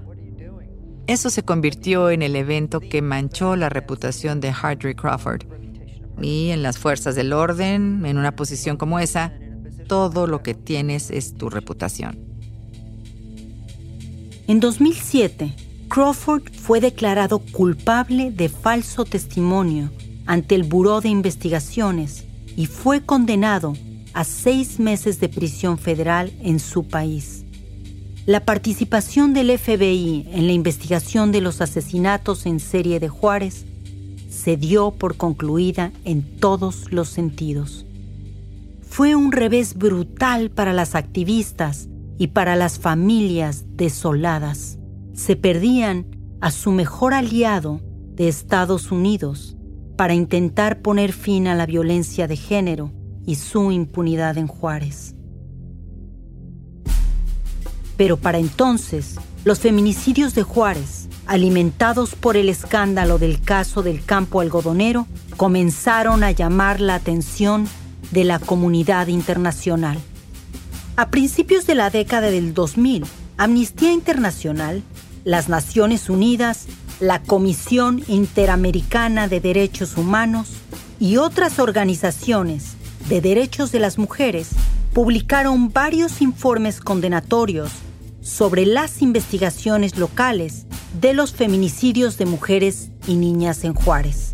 Eso 1.05 1.29
se 1.29 1.43
convirtió 1.43 2.09
en 2.09 2.23
el 2.23 2.35
evento 2.35 2.79
que 2.79 3.03
manchó 3.03 3.55
la 3.55 3.69
reputación 3.69 4.41
de 4.41 4.51
Harry 4.59 4.95
Crawford. 4.95 5.43
Y 6.19 6.49
en 6.49 6.63
las 6.63 6.79
fuerzas 6.79 7.13
del 7.13 7.33
orden, 7.33 8.03
en 8.03 8.17
una 8.17 8.35
posición 8.35 8.77
como 8.77 8.97
esa, 8.97 9.31
todo 9.87 10.25
lo 10.25 10.41
que 10.41 10.55
tienes 10.55 11.11
es 11.11 11.35
tu 11.35 11.51
reputación. 11.51 12.17
En 14.47 14.59
2007, 14.59 15.64
Crawford 15.95 16.51
fue 16.51 16.81
declarado 16.81 17.39
culpable 17.39 18.29
de 18.29 18.49
falso 18.49 19.05
testimonio 19.05 19.91
ante 20.25 20.55
el 20.55 20.63
Buró 20.63 20.99
de 20.99 21.07
Investigaciones 21.07 22.25
y 22.57 22.65
fue 22.65 23.05
condenado 23.05 23.77
a 24.13 24.25
seis 24.25 24.77
meses 24.77 25.21
de 25.21 25.29
prisión 25.29 25.77
federal 25.77 26.33
en 26.41 26.59
su 26.59 26.85
país. 26.85 27.45
La 28.25 28.43
participación 28.43 29.33
del 29.33 29.57
FBI 29.57 30.27
en 30.33 30.47
la 30.47 30.51
investigación 30.51 31.31
de 31.31 31.39
los 31.39 31.61
asesinatos 31.61 32.45
en 32.45 32.59
serie 32.59 32.99
de 32.99 33.07
Juárez 33.07 33.65
se 34.29 34.57
dio 34.57 34.91
por 34.91 35.15
concluida 35.15 35.93
en 36.03 36.23
todos 36.41 36.91
los 36.91 37.07
sentidos. 37.07 37.85
Fue 38.81 39.15
un 39.15 39.31
revés 39.31 39.75
brutal 39.75 40.51
para 40.51 40.73
las 40.73 40.93
activistas 40.93 41.87
y 42.17 42.27
para 42.27 42.57
las 42.57 42.79
familias 42.79 43.63
desoladas. 43.77 44.77
Se 45.15 45.37
perdían 45.37 46.05
a 46.41 46.51
su 46.51 46.71
mejor 46.71 47.13
aliado 47.13 47.79
de 48.13 48.27
Estados 48.27 48.91
Unidos 48.91 49.55
para 49.95 50.13
intentar 50.13 50.81
poner 50.81 51.13
fin 51.13 51.47
a 51.47 51.55
la 51.55 51.65
violencia 51.65 52.27
de 52.27 52.35
género 52.35 52.91
y 53.25 53.35
su 53.35 53.71
impunidad 53.71 54.37
en 54.37 54.47
Juárez. 54.47 55.15
Pero 57.95 58.17
para 58.17 58.39
entonces, 58.39 59.15
los 59.45 59.59
feminicidios 59.59 60.35
de 60.35 60.43
Juárez, 60.43 61.07
alimentados 61.25 62.13
por 62.13 62.35
el 62.35 62.49
escándalo 62.49 63.17
del 63.17 63.41
caso 63.41 63.83
del 63.83 64.03
campo 64.03 64.41
algodonero, 64.41 65.07
comenzaron 65.37 66.25
a 66.25 66.31
llamar 66.31 66.81
la 66.81 66.95
atención 66.95 67.69
de 68.11 68.25
la 68.25 68.39
comunidad 68.39 69.07
internacional. 69.07 69.97
A 70.97 71.09
principios 71.09 71.65
de 71.65 71.75
la 71.75 71.89
década 71.89 72.29
del 72.31 72.53
2000, 72.53 73.05
Amnistía 73.37 73.91
Internacional, 73.91 74.83
las 75.25 75.49
Naciones 75.49 76.09
Unidas, 76.09 76.67
la 76.99 77.21
Comisión 77.21 78.03
Interamericana 78.07 79.27
de 79.27 79.41
Derechos 79.41 79.97
Humanos 79.97 80.53
y 80.99 81.17
otras 81.17 81.59
organizaciones 81.59 82.75
de 83.09 83.21
derechos 83.21 83.71
de 83.71 83.79
las 83.79 83.97
mujeres 83.97 84.51
publicaron 84.93 85.73
varios 85.73 86.21
informes 86.21 86.79
condenatorios 86.79 87.71
sobre 88.21 88.67
las 88.67 89.01
investigaciones 89.01 89.97
locales 89.97 90.67
de 91.01 91.15
los 91.15 91.33
feminicidios 91.33 92.17
de 92.17 92.27
mujeres 92.27 92.91
y 93.07 93.15
niñas 93.15 93.63
en 93.63 93.73
Juárez. 93.73 94.33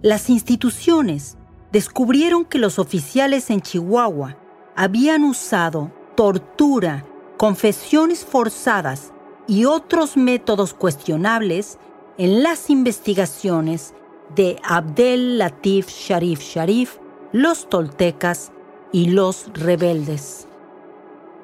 Las 0.00 0.30
instituciones 0.30 1.36
descubrieron 1.70 2.46
que 2.46 2.58
los 2.58 2.78
oficiales 2.78 3.50
en 3.50 3.60
Chihuahua 3.60 4.38
habían 4.74 5.22
usado 5.24 5.92
tortura, 6.16 7.04
confesiones 7.40 8.22
forzadas 8.26 9.14
y 9.46 9.64
otros 9.64 10.18
métodos 10.18 10.74
cuestionables 10.74 11.78
en 12.18 12.42
las 12.42 12.68
investigaciones 12.68 13.94
de 14.36 14.60
Abdel 14.62 15.38
Latif 15.38 15.88
Sharif 15.88 16.42
Sharif, 16.42 16.98
los 17.32 17.70
toltecas 17.70 18.52
y 18.92 19.06
los 19.12 19.46
rebeldes. 19.54 20.48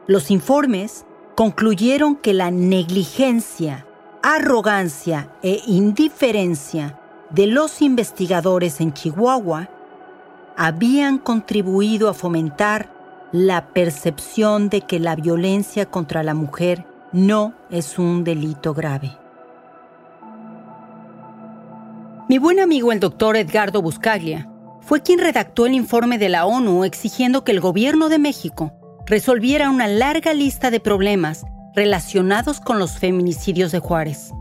Los 0.06 0.30
informes 0.30 1.06
concluyeron 1.34 2.16
que 2.16 2.34
la 2.34 2.50
negligencia, 2.50 3.86
arrogancia 4.22 5.32
e 5.42 5.62
indiferencia 5.66 7.00
de 7.30 7.46
los 7.46 7.80
investigadores 7.80 8.82
en 8.82 8.92
Chihuahua 8.92 9.70
habían 10.58 11.16
contribuido 11.16 12.10
a 12.10 12.12
fomentar 12.12 12.95
la 13.32 13.68
percepción 13.72 14.68
de 14.68 14.82
que 14.82 15.00
la 15.00 15.16
violencia 15.16 15.86
contra 15.86 16.22
la 16.22 16.34
mujer 16.34 16.86
no 17.12 17.54
es 17.70 17.98
un 17.98 18.24
delito 18.24 18.74
grave. 18.74 19.16
Mi 22.28 22.38
buen 22.38 22.60
amigo 22.60 22.92
el 22.92 23.00
doctor 23.00 23.36
Edgardo 23.36 23.82
Buscaglia 23.82 24.50
fue 24.80 25.02
quien 25.02 25.18
redactó 25.18 25.66
el 25.66 25.74
informe 25.74 26.18
de 26.18 26.28
la 26.28 26.46
ONU 26.46 26.84
exigiendo 26.84 27.44
que 27.44 27.52
el 27.52 27.60
gobierno 27.60 28.08
de 28.08 28.18
México 28.18 28.72
resolviera 29.06 29.70
una 29.70 29.86
larga 29.86 30.32
lista 30.34 30.70
de 30.70 30.80
problemas 30.80 31.44
relacionados 31.74 32.60
con 32.60 32.78
los 32.78 32.98
feminicidios 32.98 33.70
de 33.70 33.78
Juárez. 33.78 34.32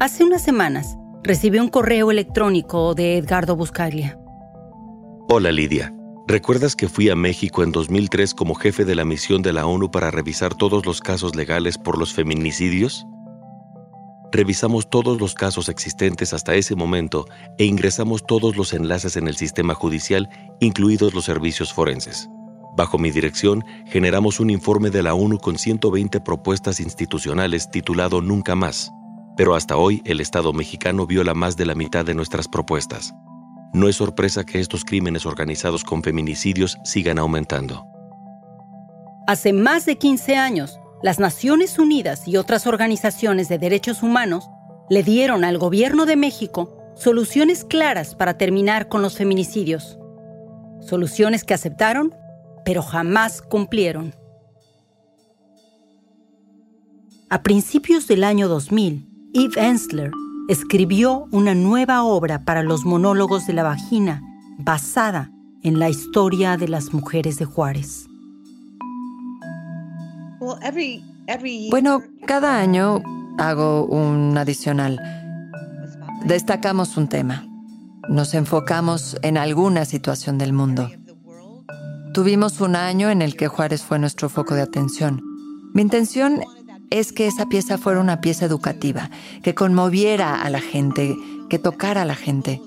Hace 0.00 0.24
unas 0.24 0.42
semanas 0.42 0.96
recibí 1.22 1.58
un 1.58 1.68
correo 1.68 2.10
electrónico 2.10 2.94
de 2.94 3.16
Edgardo 3.16 3.56
Buscaglia. 3.56 4.18
Hola 5.28 5.52
Lidia, 5.52 5.94
¿recuerdas 6.32 6.76
que 6.76 6.88
fui 6.88 7.10
a 7.10 7.14
México 7.14 7.62
en 7.62 7.72
2003 7.72 8.32
como 8.32 8.54
jefe 8.54 8.86
de 8.86 8.94
la 8.94 9.04
misión 9.04 9.42
de 9.42 9.52
la 9.52 9.66
ONU 9.66 9.90
para 9.90 10.10
revisar 10.10 10.54
todos 10.54 10.86
los 10.86 11.02
casos 11.02 11.36
legales 11.36 11.76
por 11.76 11.98
los 11.98 12.14
feminicidios? 12.14 13.06
revisamos 14.32 14.88
todos 14.88 15.20
los 15.20 15.34
casos 15.34 15.68
existentes 15.68 16.32
hasta 16.32 16.54
ese 16.54 16.74
momento 16.74 17.26
e 17.58 17.66
ingresamos 17.66 18.24
todos 18.24 18.56
los 18.56 18.72
enlaces 18.72 19.18
en 19.18 19.28
el 19.28 19.36
sistema 19.36 19.74
judicial, 19.74 20.30
incluidos 20.58 21.12
los 21.12 21.26
servicios 21.26 21.70
forenses. 21.70 22.30
Bajo 22.74 22.96
mi 22.96 23.10
dirección, 23.10 23.62
generamos 23.84 24.40
un 24.40 24.48
informe 24.48 24.88
de 24.88 25.02
la 25.02 25.12
ONU 25.12 25.36
con 25.36 25.58
120 25.58 26.18
propuestas 26.22 26.80
institucionales 26.80 27.70
titulado 27.70 28.22
Nunca 28.22 28.54
más, 28.54 28.90
pero 29.36 29.54
hasta 29.54 29.76
hoy 29.76 30.00
el 30.06 30.18
Estado 30.22 30.54
mexicano 30.54 31.06
viola 31.06 31.34
más 31.34 31.58
de 31.58 31.66
la 31.66 31.74
mitad 31.74 32.06
de 32.06 32.14
nuestras 32.14 32.48
propuestas. 32.48 33.12
No 33.72 33.88
es 33.88 33.96
sorpresa 33.96 34.44
que 34.44 34.60
estos 34.60 34.84
crímenes 34.84 35.24
organizados 35.24 35.82
con 35.82 36.02
feminicidios 36.02 36.76
sigan 36.84 37.18
aumentando. 37.18 37.86
Hace 39.26 39.52
más 39.52 39.86
de 39.86 39.96
15 39.96 40.36
años, 40.36 40.78
las 41.02 41.18
Naciones 41.18 41.78
Unidas 41.78 42.28
y 42.28 42.36
otras 42.36 42.66
organizaciones 42.66 43.48
de 43.48 43.58
derechos 43.58 44.02
humanos 44.02 44.50
le 44.90 45.02
dieron 45.02 45.42
al 45.44 45.56
gobierno 45.56 46.04
de 46.04 46.16
México 46.16 46.76
soluciones 46.94 47.64
claras 47.64 48.14
para 48.14 48.36
terminar 48.36 48.88
con 48.88 49.00
los 49.00 49.16
feminicidios. 49.16 49.98
Soluciones 50.80 51.44
que 51.44 51.54
aceptaron, 51.54 52.14
pero 52.64 52.82
jamás 52.82 53.40
cumplieron. 53.40 54.14
A 57.30 57.42
principios 57.42 58.06
del 58.06 58.24
año 58.24 58.48
2000, 58.48 59.08
Eve 59.32 59.66
Ensler 59.66 60.10
escribió 60.48 61.26
una 61.30 61.54
nueva 61.54 62.02
obra 62.04 62.44
para 62.44 62.62
los 62.62 62.84
monólogos 62.84 63.46
de 63.46 63.52
la 63.52 63.62
vagina 63.62 64.22
basada 64.58 65.30
en 65.62 65.78
la 65.78 65.88
historia 65.88 66.56
de 66.56 66.68
las 66.68 66.92
mujeres 66.92 67.38
de 67.38 67.44
Juárez. 67.44 68.08
Bueno, 71.70 72.02
cada 72.26 72.58
año 72.58 73.00
hago 73.38 73.86
un 73.86 74.36
adicional. 74.36 75.00
Destacamos 76.24 76.96
un 76.96 77.08
tema. 77.08 77.46
Nos 78.08 78.34
enfocamos 78.34 79.16
en 79.22 79.38
alguna 79.38 79.84
situación 79.84 80.38
del 80.38 80.52
mundo. 80.52 80.90
Tuvimos 82.12 82.60
un 82.60 82.76
año 82.76 83.08
en 83.08 83.22
el 83.22 83.36
que 83.36 83.48
Juárez 83.48 83.82
fue 83.82 83.98
nuestro 83.98 84.28
foco 84.28 84.54
de 84.54 84.62
atención. 84.62 85.22
Mi 85.72 85.82
intención 85.82 86.40
es 86.92 87.12
que 87.12 87.26
esa 87.26 87.46
pieza 87.46 87.78
fuera 87.78 88.00
una 88.00 88.20
pieza 88.20 88.44
educativa, 88.44 89.10
que 89.42 89.54
conmoviera 89.54 90.42
a 90.42 90.50
la 90.50 90.60
gente, 90.60 91.16
que 91.48 91.58
tocara 91.58 92.02
a 92.02 92.04
la 92.04 92.14
gente. 92.14 92.60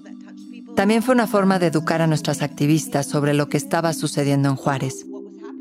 También 0.76 1.04
fue 1.04 1.14
una 1.14 1.28
forma 1.28 1.60
de 1.60 1.68
educar 1.68 2.02
a 2.02 2.08
nuestras 2.08 2.42
activistas 2.42 3.06
sobre 3.06 3.34
lo 3.34 3.50
que 3.50 3.58
estaba 3.58 3.94
sucediendo 3.94 4.50
en 4.50 4.56
Juárez 4.56 5.06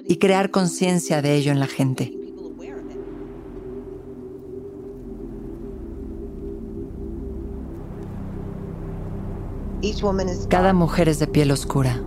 y 0.09 0.17
crear 0.17 0.51
conciencia 0.51 1.21
de 1.21 1.35
ello 1.35 1.53
en 1.53 1.61
la 1.61 1.67
gente. 1.67 2.13
Cada 10.49 10.73
mujer 10.73 11.11
es 11.11 11.19
de 11.19 11.27
piel 11.27 11.51
oscura 11.51 12.03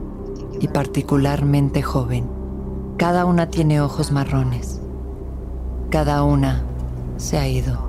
y 0.60 0.67
particularmente 0.67 1.84
joven. 1.84 2.28
Cada 2.98 3.26
una 3.26 3.52
tiene 3.52 3.80
ojos 3.80 4.12
marrones. 4.12 4.82
Cada 5.89 6.23
una 6.23 6.63
se 7.15 7.38
ha 7.38 7.47
ido. 7.47 7.80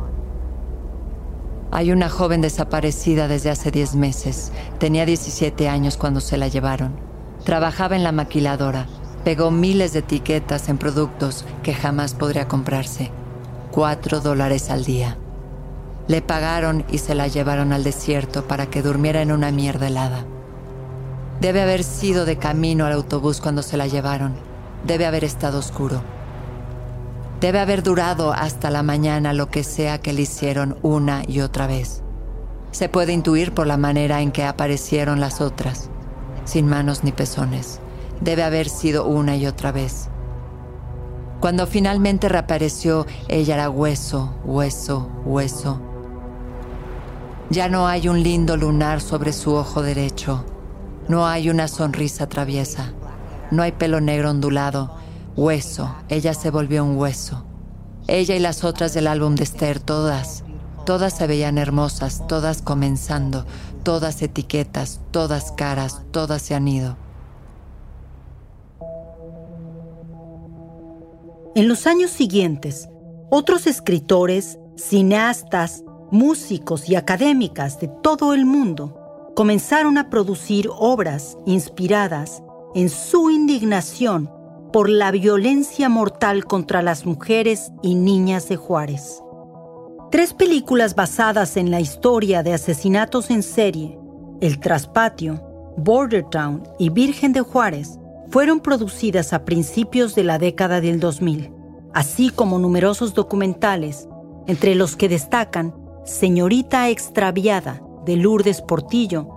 Hay 1.73 1.91
una 1.91 2.09
joven 2.09 2.41
desaparecida 2.41 3.27
desde 3.27 3.51
hace 3.51 3.73
10 3.73 3.97
meses. 3.97 4.53
Tenía 4.79 5.05
17 5.05 5.69
años 5.69 5.97
cuando 5.97 6.21
se 6.21 6.37
la 6.37 6.47
llevaron. 6.47 6.93
Trabajaba 7.45 7.97
en 7.97 8.05
la 8.05 8.13
maquiladora. 8.13 8.87
Pegó 9.25 9.51
miles 9.51 9.95
de 9.95 9.99
etiquetas 9.99 10.69
en 10.69 10.79
productos 10.79 11.45
que 11.65 11.75
jamás 11.75 12.15
podría 12.15 12.47
comprarse. 12.47 13.11
Cuatro 13.73 14.21
dólares 14.21 14.71
al 14.71 14.85
día. 14.85 15.19
Le 16.07 16.23
pagaron 16.23 16.85
y 16.89 16.99
se 16.99 17.17
la 17.17 17.27
llevaron 17.27 17.73
al 17.73 17.83
desierto 17.83 18.47
para 18.47 18.67
que 18.67 18.81
durmiera 18.81 19.23
en 19.23 19.33
una 19.33 19.51
mierda 19.51 19.89
helada. 19.89 20.25
Debe 21.41 21.63
haber 21.63 21.83
sido 21.83 22.27
de 22.27 22.37
camino 22.37 22.87
al 22.87 22.93
autobús 22.93 23.41
cuando 23.41 23.63
se 23.63 23.77
la 23.77 23.89
llevaron. 23.89 24.37
Debe 24.87 25.05
haber 25.05 25.25
estado 25.25 25.59
oscuro. 25.59 26.01
Debe 27.40 27.61
haber 27.61 27.85
durado 27.85 28.33
hasta 28.33 28.68
la 28.68 28.83
mañana 28.83 29.33
lo 29.33 29.48
que 29.48 29.62
sea 29.62 29.98
que 29.98 30.12
le 30.12 30.22
hicieron 30.22 30.77
una 30.83 31.22
y 31.29 31.40
otra 31.40 31.68
vez. 31.68 32.03
Se 32.72 32.88
puede 32.88 33.12
intuir 33.12 33.55
por 33.55 33.68
la 33.68 33.77
manera 33.77 34.20
en 34.22 34.33
que 34.33 34.44
aparecieron 34.44 35.20
las 35.20 35.40
otras, 35.40 35.88
sin 36.44 36.66
manos 36.66 37.05
ni 37.05 37.12
pezones. 37.12 37.79
Debe 38.20 38.42
haber 38.42 38.68
sido 38.68 39.07
una 39.07 39.37
y 39.37 39.46
otra 39.46 39.70
vez. 39.70 40.09
Cuando 41.38 41.68
finalmente 41.68 42.29
reapareció, 42.29 43.07
ella 43.29 43.55
era 43.55 43.70
hueso, 43.70 44.35
hueso, 44.44 45.09
hueso. 45.24 45.81
Ya 47.51 47.68
no 47.68 47.87
hay 47.87 48.09
un 48.09 48.20
lindo 48.24 48.57
lunar 48.57 49.01
sobre 49.01 49.33
su 49.33 49.55
ojo 49.55 49.83
derecho. 49.83 50.44
No 51.07 51.29
hay 51.29 51.51
una 51.51 51.68
sonrisa 51.68 52.29
traviesa. 52.29 52.92
No 53.53 53.62
hay 53.62 53.70
pelo 53.70 54.01
negro 54.01 54.31
ondulado 54.31 54.90
Hueso, 55.37 55.95
ella 56.09 56.35
se 56.35 56.51
volvió 56.51 56.85
un 56.85 56.97
hueso. 56.97 57.45
Ella 58.07 58.35
y 58.35 58.41
las 58.41 58.64
otras 58.64 58.95
del 58.95 59.07
álbum 59.07 59.35
de 59.35 59.45
Esther, 59.45 59.81
todas, 59.81 60.45
todas 60.87 61.12
se 61.12 61.27
veían 61.27 61.59
hermosas, 61.59 62.27
todas 62.27 62.62
comenzando, 62.62 63.45
todas 63.83 64.23
etiquetas, 64.23 65.01
todas 65.11 65.53
caras, 65.53 66.03
todas 66.11 66.43
se 66.43 66.55
han 66.55 66.67
ido. 66.67 66.97
En 71.55 71.69
los 71.69 71.87
años 71.87 72.11
siguientes, 72.11 72.88
otros 73.31 73.67
escritores, 73.67 74.59
cineastas, 74.77 75.83
músicos 76.11 76.88
y 76.88 76.95
académicas 76.95 77.81
de 77.81 77.88
todo 77.88 78.33
el 78.33 78.47
mundo 78.47 79.33
comenzaron 79.35 79.99
a 79.99 80.09
producir 80.09 80.69
obras 80.79 81.37
inspiradas 81.47 82.43
en 82.75 82.88
su 82.88 83.31
indignación 83.31 84.31
por 84.73 84.89
la 84.89 85.11
violencia 85.11 85.89
mortal 85.89 86.45
contra 86.45 86.83
las 86.83 87.07
mujeres 87.07 87.73
y 87.83 87.95
niñas 87.95 88.49
de 88.49 88.57
Juárez. 88.57 89.23
Tres 90.11 90.35
películas 90.35 90.95
basadas 90.95 91.57
en 91.57 91.71
la 91.71 91.81
historia 91.81 92.43
de 92.43 92.55
asesinatos 92.55 93.31
en 93.31 93.43
serie, 93.43 93.99
El 94.41 94.59
Traspatio, 94.59 95.43
Border 95.77 96.25
Town 96.25 96.63
y 96.79 96.91
Virgen 96.91 97.33
de 97.33 97.41
Juárez, 97.41 97.99
fueron 98.31 98.61
producidas 98.61 99.33
a 99.33 99.45
principios 99.45 100.15
de 100.15 100.25
la 100.25 100.39
década 100.39 100.81
del 100.81 101.01
2000, 101.01 101.53
así 101.95 102.31
como 102.31 102.59
numerosos 102.59 103.15
documentales, 103.15 104.09
entre 104.47 104.75
los 104.75 104.97
que 104.97 105.09
destacan 105.09 105.75
Señorita 106.05 106.89
Extraviada 106.89 107.83
de 108.05 108.17
Lourdes 108.17 108.63
Portillo. 108.63 109.29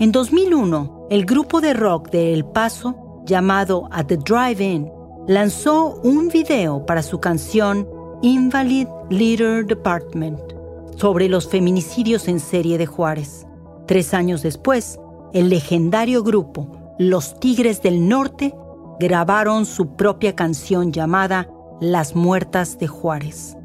En 0.00 0.12
2001, 0.12 1.06
el 1.10 1.24
grupo 1.24 1.60
de 1.60 1.72
rock 1.72 2.10
de 2.10 2.34
El 2.34 2.44
Paso 2.44 3.07
llamado 3.28 3.88
At 3.92 4.06
the 4.06 4.16
Drive-In, 4.16 4.90
lanzó 5.28 6.00
un 6.02 6.28
video 6.28 6.84
para 6.86 7.02
su 7.02 7.20
canción 7.20 7.86
Invalid 8.22 8.88
Leader 9.10 9.64
Department 9.66 10.40
sobre 10.96 11.28
los 11.28 11.48
feminicidios 11.48 12.26
en 12.26 12.40
serie 12.40 12.78
de 12.78 12.86
Juárez. 12.86 13.46
Tres 13.86 14.14
años 14.14 14.42
después, 14.42 14.98
el 15.32 15.50
legendario 15.50 16.24
grupo 16.24 16.96
Los 16.98 17.38
Tigres 17.38 17.82
del 17.82 18.08
Norte 18.08 18.54
grabaron 18.98 19.66
su 19.66 19.94
propia 19.94 20.34
canción 20.34 20.90
llamada 20.90 21.48
Las 21.80 22.16
Muertas 22.16 22.78
de 22.78 22.88
Juárez. 22.88 23.56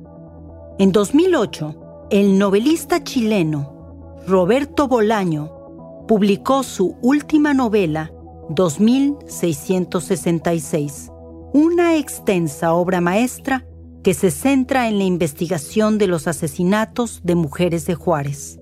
En 0.78 0.92
2008, 0.92 2.08
el 2.12 2.38
novelista 2.38 3.04
chileno 3.04 4.22
Roberto 4.28 4.88
Bolaño 4.88 6.06
publicó 6.08 6.64
su 6.64 6.98
última 7.02 7.54
novela 7.54 8.12
2666, 8.56 11.12
una 11.54 11.98
extensa 11.98 12.74
obra 12.74 13.02
maestra 13.02 13.66
que 14.04 14.14
se 14.14 14.32
centra 14.32 14.88
en 14.88 14.98
la 14.98 15.04
investigación 15.06 15.98
de 15.98 16.08
los 16.08 16.28
asesinatos 16.28 17.22
de 17.24 17.36
mujeres 17.36 17.86
de 17.86 17.96
Juárez. 17.96 18.60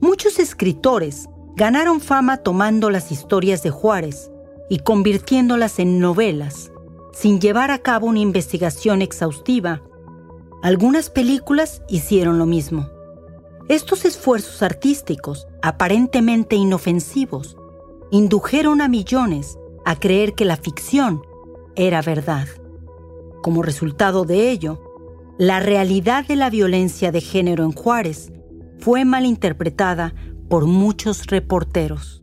Muchos 0.00 0.38
escritores 0.38 1.28
ganaron 1.56 2.00
fama 2.00 2.38
tomando 2.38 2.90
las 2.90 3.12
historias 3.12 3.62
de 3.62 3.70
Juárez 3.70 4.30
y 4.68 4.78
convirtiéndolas 4.78 5.78
en 5.78 6.00
novelas, 6.00 6.72
sin 7.12 7.40
llevar 7.40 7.70
a 7.70 7.78
cabo 7.78 8.06
una 8.06 8.20
investigación 8.20 9.02
exhaustiva. 9.02 9.82
Algunas 10.62 11.10
películas 11.10 11.82
hicieron 11.88 12.38
lo 12.38 12.46
mismo. 12.46 12.88
Estos 13.68 14.04
esfuerzos 14.04 14.62
artísticos, 14.62 15.46
aparentemente 15.62 16.56
inofensivos, 16.56 17.56
indujeron 18.10 18.80
a 18.80 18.88
millones 18.88 19.58
a 19.84 19.98
creer 19.98 20.34
que 20.34 20.44
la 20.44 20.56
ficción 20.56 21.22
era 21.76 22.02
verdad. 22.02 22.48
Como 23.42 23.62
resultado 23.62 24.24
de 24.24 24.50
ello, 24.50 24.82
la 25.38 25.60
realidad 25.60 26.26
de 26.26 26.36
la 26.36 26.50
violencia 26.50 27.12
de 27.12 27.20
género 27.20 27.64
en 27.64 27.72
Juárez 27.72 28.32
fue 28.78 29.04
malinterpretada 29.04 30.14
por 30.48 30.66
muchos 30.66 31.26
reporteros. 31.26 32.19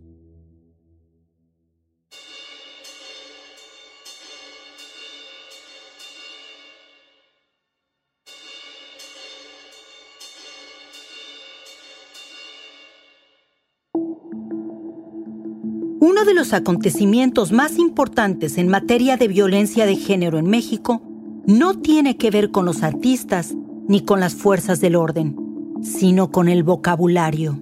Uno 16.09 16.23
de 16.23 16.33
los 16.33 16.53
acontecimientos 16.53 17.51
más 17.51 17.77
importantes 17.77 18.57
en 18.57 18.69
materia 18.69 19.17
de 19.17 19.27
violencia 19.27 19.85
de 19.85 19.97
género 19.97 20.37
en 20.37 20.45
México 20.45 21.01
no 21.45 21.79
tiene 21.79 22.15
que 22.15 22.31
ver 22.31 22.49
con 22.49 22.63
los 22.63 22.81
artistas 22.81 23.53
ni 23.89 23.99
con 23.99 24.21
las 24.21 24.33
fuerzas 24.33 24.79
del 24.79 24.95
orden, 24.95 25.35
sino 25.81 26.31
con 26.31 26.47
el 26.47 26.63
vocabulario. 26.63 27.59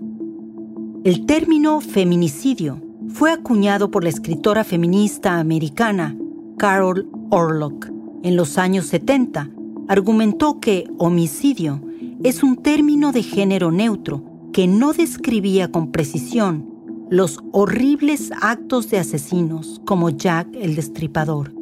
El 1.04 1.26
término 1.26 1.82
feminicidio 1.82 2.84
fue 3.10 3.32
acuñado 3.32 3.90
por 3.90 4.04
la 4.04 4.12
escritora 4.12 4.64
feminista 4.64 5.40
americana 5.40 6.16
Carol 6.56 7.10
Orlock 7.32 7.90
en 8.22 8.36
los 8.36 8.60
años 8.60 8.86
70. 8.86 9.50
Argumentó 9.88 10.60
que 10.60 10.88
homicidio 11.00 11.82
es 12.24 12.44
un 12.44 12.58
término 12.58 13.12
de 13.12 13.24
género 13.24 13.72
neutro 13.72 14.24
que 14.54 14.68
no 14.68 14.94
describía 14.94 15.72
con 15.72 15.92
precisión 15.92 16.75
los 17.10 17.40
horribles 17.52 18.32
actos 18.42 18.90
de 18.90 18.98
asesinos 18.98 19.82
como 19.86 20.10
Jack 20.10 20.48
el 20.54 20.76
Destripador. 20.76 21.54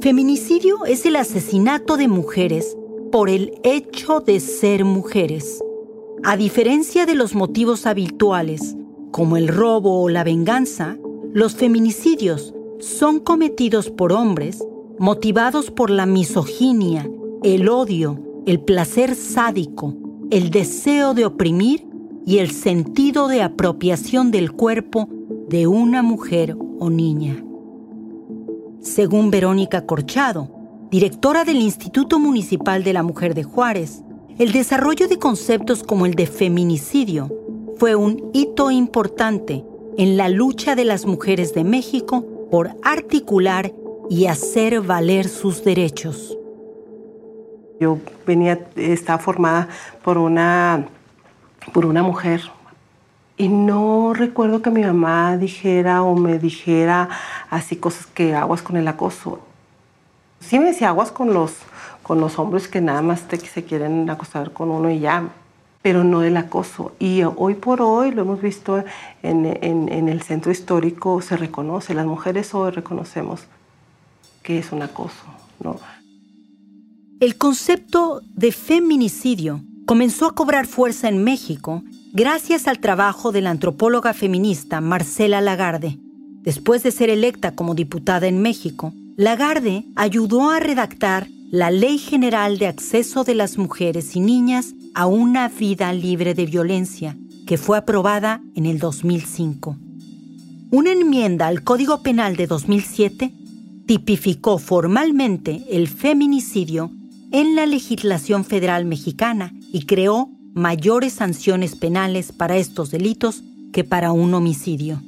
Feminicidio 0.00 0.84
es 0.86 1.06
el 1.06 1.16
asesinato 1.16 1.96
de 1.96 2.08
mujeres 2.08 2.76
por 3.12 3.30
el 3.30 3.58
hecho 3.62 4.20
de 4.20 4.40
ser 4.40 4.84
mujeres. 4.84 5.62
A 6.24 6.36
diferencia 6.36 7.06
de 7.06 7.14
los 7.14 7.34
motivos 7.34 7.86
habituales, 7.86 8.76
como 9.12 9.36
el 9.36 9.48
robo 9.48 10.02
o 10.02 10.08
la 10.08 10.24
venganza, 10.24 10.98
los 11.32 11.54
feminicidios 11.54 12.54
son 12.80 13.20
cometidos 13.20 13.90
por 13.90 14.12
hombres 14.12 14.64
motivados 14.98 15.70
por 15.70 15.90
la 15.90 16.06
misoginia, 16.06 17.08
el 17.42 17.68
odio, 17.68 18.20
el 18.46 18.60
placer 18.60 19.14
sádico, 19.14 19.94
el 20.30 20.50
deseo 20.50 21.14
de 21.14 21.24
oprimir 21.24 21.93
y 22.26 22.38
el 22.38 22.50
sentido 22.50 23.28
de 23.28 23.42
apropiación 23.42 24.30
del 24.30 24.52
cuerpo 24.52 25.08
de 25.48 25.66
una 25.66 26.02
mujer 26.02 26.56
o 26.78 26.90
niña. 26.90 27.42
Según 28.80 29.30
Verónica 29.30 29.86
Corchado, 29.86 30.50
directora 30.90 31.44
del 31.44 31.56
Instituto 31.56 32.18
Municipal 32.18 32.84
de 32.84 32.92
la 32.92 33.02
Mujer 33.02 33.34
de 33.34 33.44
Juárez, 33.44 34.02
el 34.38 34.52
desarrollo 34.52 35.08
de 35.08 35.18
conceptos 35.18 35.82
como 35.82 36.06
el 36.06 36.14
de 36.14 36.26
feminicidio 36.26 37.30
fue 37.76 37.94
un 37.94 38.30
hito 38.32 38.70
importante 38.70 39.64
en 39.96 40.16
la 40.16 40.28
lucha 40.28 40.74
de 40.74 40.84
las 40.84 41.06
mujeres 41.06 41.54
de 41.54 41.64
México 41.64 42.24
por 42.50 42.70
articular 42.82 43.72
y 44.10 44.26
hacer 44.26 44.80
valer 44.80 45.28
sus 45.28 45.64
derechos. 45.64 46.36
Yo 47.80 47.98
venía, 48.26 48.66
estaba 48.76 49.18
formada 49.18 49.68
por 50.02 50.18
una 50.18 50.86
por 51.72 51.86
una 51.86 52.02
mujer 52.02 52.42
Y 53.36 53.48
no 53.48 54.12
recuerdo 54.14 54.62
que 54.62 54.70
mi 54.70 54.82
mamá 54.82 55.36
dijera 55.36 56.02
o 56.02 56.14
me 56.14 56.38
dijera 56.38 57.08
así 57.50 57.76
cosas 57.76 58.06
que 58.06 58.34
aguas 58.34 58.62
con 58.62 58.76
el 58.76 58.86
acoso. 58.86 59.40
Sí 60.38 60.58
me 60.58 60.66
decía 60.66 60.90
aguas 60.90 61.10
con 61.10 61.34
los, 61.34 61.52
con 62.02 62.20
los 62.20 62.38
hombres 62.38 62.68
que 62.68 62.80
nada 62.80 63.02
más 63.02 63.22
te, 63.22 63.38
se 63.38 63.64
quieren 63.64 64.08
acostar 64.08 64.52
con 64.52 64.70
uno 64.70 64.88
y 64.88 65.00
ya, 65.00 65.30
pero 65.82 66.04
no 66.04 66.20
del 66.20 66.36
acoso. 66.36 66.92
Y 67.00 67.22
hoy 67.24 67.54
por 67.54 67.82
hoy, 67.82 68.12
lo 68.12 68.22
hemos 68.22 68.40
visto 68.40 68.84
en, 69.22 69.46
en 69.46 70.08
el 70.08 70.22
centro 70.22 70.52
histórico, 70.52 71.20
se 71.20 71.36
reconoce, 71.36 71.92
las 71.94 72.06
mujeres 72.06 72.54
hoy 72.54 72.70
reconocemos 72.70 73.46
que 74.44 74.58
es 74.58 74.70
un 74.70 74.82
acoso. 74.82 75.24
¿no? 75.60 75.80
El 77.18 77.36
concepto 77.36 78.20
de 78.24 78.52
feminicidio 78.52 79.60
comenzó 79.86 80.26
a 80.26 80.34
cobrar 80.34 80.66
fuerza 80.66 81.08
en 81.08 81.22
México 81.22 81.82
gracias 82.12 82.68
al 82.68 82.78
trabajo 82.78 83.32
de 83.32 83.42
la 83.42 83.50
antropóloga 83.50 84.14
feminista 84.14 84.80
Marcela 84.80 85.40
Lagarde. 85.40 85.98
Después 86.42 86.82
de 86.82 86.90
ser 86.90 87.10
electa 87.10 87.54
como 87.54 87.74
diputada 87.74 88.26
en 88.26 88.40
México, 88.40 88.92
Lagarde 89.16 89.84
ayudó 89.96 90.50
a 90.50 90.60
redactar 90.60 91.28
la 91.50 91.70
Ley 91.70 91.98
General 91.98 92.58
de 92.58 92.66
Acceso 92.66 93.24
de 93.24 93.34
las 93.34 93.58
Mujeres 93.58 94.16
y 94.16 94.20
Niñas 94.20 94.74
a 94.94 95.06
una 95.06 95.48
vida 95.48 95.92
libre 95.92 96.34
de 96.34 96.46
violencia, 96.46 97.16
que 97.46 97.58
fue 97.58 97.78
aprobada 97.78 98.42
en 98.54 98.66
el 98.66 98.78
2005. 98.78 99.76
Una 100.70 100.92
enmienda 100.92 101.46
al 101.46 101.62
Código 101.62 102.02
Penal 102.02 102.36
de 102.36 102.46
2007 102.46 103.32
tipificó 103.86 104.58
formalmente 104.58 105.64
el 105.70 105.88
feminicidio 105.88 106.90
en 107.34 107.56
la 107.56 107.66
legislación 107.66 108.44
federal 108.44 108.84
mexicana 108.84 109.52
y 109.72 109.86
creó 109.86 110.30
mayores 110.54 111.14
sanciones 111.14 111.74
penales 111.74 112.30
para 112.30 112.56
estos 112.58 112.92
delitos 112.92 113.42
que 113.72 113.82
para 113.82 114.12
un 114.12 114.34
homicidio. 114.34 115.02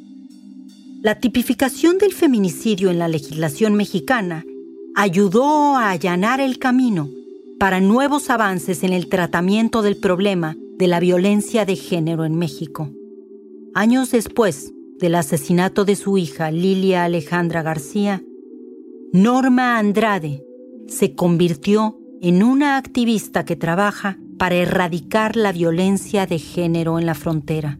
La 1.02 1.20
tipificación 1.20 1.98
del 1.98 2.12
feminicidio 2.12 2.90
en 2.90 2.98
la 2.98 3.06
legislación 3.06 3.74
mexicana 3.74 4.44
ayudó 4.96 5.76
a 5.76 5.90
allanar 5.90 6.40
el 6.40 6.58
camino 6.58 7.08
para 7.60 7.80
nuevos 7.80 8.28
avances 8.28 8.82
en 8.82 8.92
el 8.92 9.08
tratamiento 9.08 9.82
del 9.82 9.96
problema 9.96 10.56
de 10.78 10.88
la 10.88 10.98
violencia 10.98 11.64
de 11.64 11.76
género 11.76 12.24
en 12.24 12.34
México. 12.34 12.90
Años 13.72 14.10
después 14.10 14.72
del 14.98 15.14
asesinato 15.14 15.84
de 15.84 15.94
su 15.94 16.18
hija 16.18 16.50
Lilia 16.50 17.04
Alejandra 17.04 17.62
García, 17.62 18.20
Norma 19.12 19.78
Andrade 19.78 20.42
se 20.88 21.14
convirtió 21.14 22.00
en 22.22 22.42
una 22.42 22.76
activista 22.76 23.44
que 23.44 23.56
trabaja 23.56 24.16
para 24.38 24.54
erradicar 24.54 25.36
la 25.36 25.52
violencia 25.52 26.26
de 26.26 26.38
género 26.38 26.98
en 26.98 27.06
la 27.06 27.14
frontera. 27.14 27.78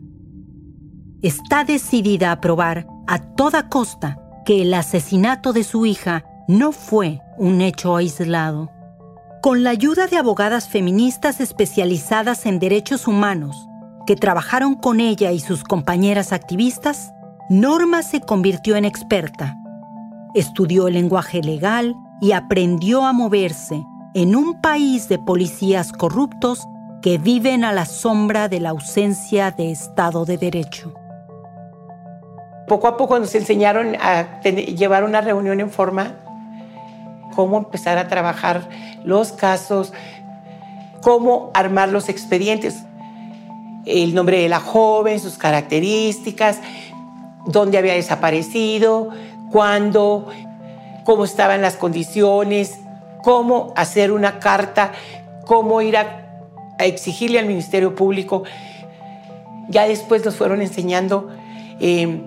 Está 1.23 1.65
decidida 1.65 2.33
a 2.33 2.41
probar 2.41 2.87
a 3.07 3.19
toda 3.19 3.69
costa 3.69 4.19
que 4.45 4.63
el 4.63 4.75
asesinato 4.75 5.53
de 5.53 5.65
su 5.65 5.87
hija 5.87 6.25
no 6.49 6.73
fue 6.73 7.21
un 7.39 7.61
hecho 7.61 7.97
aislado. 7.97 8.71
Con 9.43 9.63
la 9.63 9.71
ayuda 9.71 10.07
de 10.07 10.19
abogadas 10.19 10.69
feministas 10.69 11.41
especializadas 11.41 12.47
en 12.47 12.59
derechos 12.59 13.07
humanos, 13.07 13.69
que 14.07 14.17
trabajaron 14.17 14.75
con 14.75 15.01
ella 15.01 15.33
y 15.33 15.41
sus 15.41 15.65
compañeras 15.65 16.33
activistas, 16.33 17.11
Norma 17.49 18.03
se 18.03 18.21
convirtió 18.21 18.77
en 18.77 18.85
experta. 18.85 19.57
Estudió 20.35 20.89
el 20.89 20.95
lenguaje 20.95 21.43
legal 21.43 21.97
y 22.21 22.33
aprendió 22.33 23.05
a 23.05 23.13
moverse 23.13 23.85
en 24.17 24.35
un 24.35 24.63
país 24.63 25.11
de 25.11 25.19
policías 25.19 25.93
corruptos 25.93 26.67
que 27.03 27.19
viven 27.19 27.65
a 27.65 27.75
la 27.75 27.85
sombra 27.85 28.49
de 28.49 28.61
la 28.61 28.71
ausencia 28.71 29.51
de 29.51 29.71
Estado 29.71 30.25
de 30.25 30.39
Derecho. 30.39 30.95
Poco 32.67 32.89
a 32.89 32.97
poco 32.97 33.19
nos 33.19 33.35
enseñaron 33.35 33.95
a 33.97 34.41
llevar 34.41 35.05
una 35.05 35.21
reunión 35.21 35.61
en 35.61 35.71
forma, 35.71 36.15
cómo 37.35 37.59
empezar 37.59 37.99
a 37.99 38.09
trabajar 38.09 38.71
los 39.05 39.33
casos, 39.33 39.93
cómo 41.03 41.51
armar 41.53 41.91
los 41.91 42.09
expedientes, 42.09 42.85
el 43.85 44.15
nombre 44.15 44.41
de 44.41 44.49
la 44.49 44.61
joven, 44.61 45.21
sus 45.21 45.37
características, 45.37 46.61
dónde 47.45 47.77
había 47.77 47.93
desaparecido, 47.93 49.11
cuándo, 49.53 50.27
cómo 51.05 51.27
estaban 51.27 51.61
las 51.61 51.77
condiciones, 51.77 52.81
cómo 53.27 53.73
hacer 53.75 54.13
una 54.13 54.39
carta, 54.39 54.93
cómo 55.47 55.83
ir 55.83 55.97
a, 55.97 56.45
exigirle 56.79 57.41
al 57.41 57.47
Ministerio 57.47 57.97
Público. 57.97 58.45
Ya 59.69 59.89
después 59.89 60.25
nos 60.25 60.37
fueron 60.37 60.63
enseñando 60.63 61.29
em, 61.81 62.23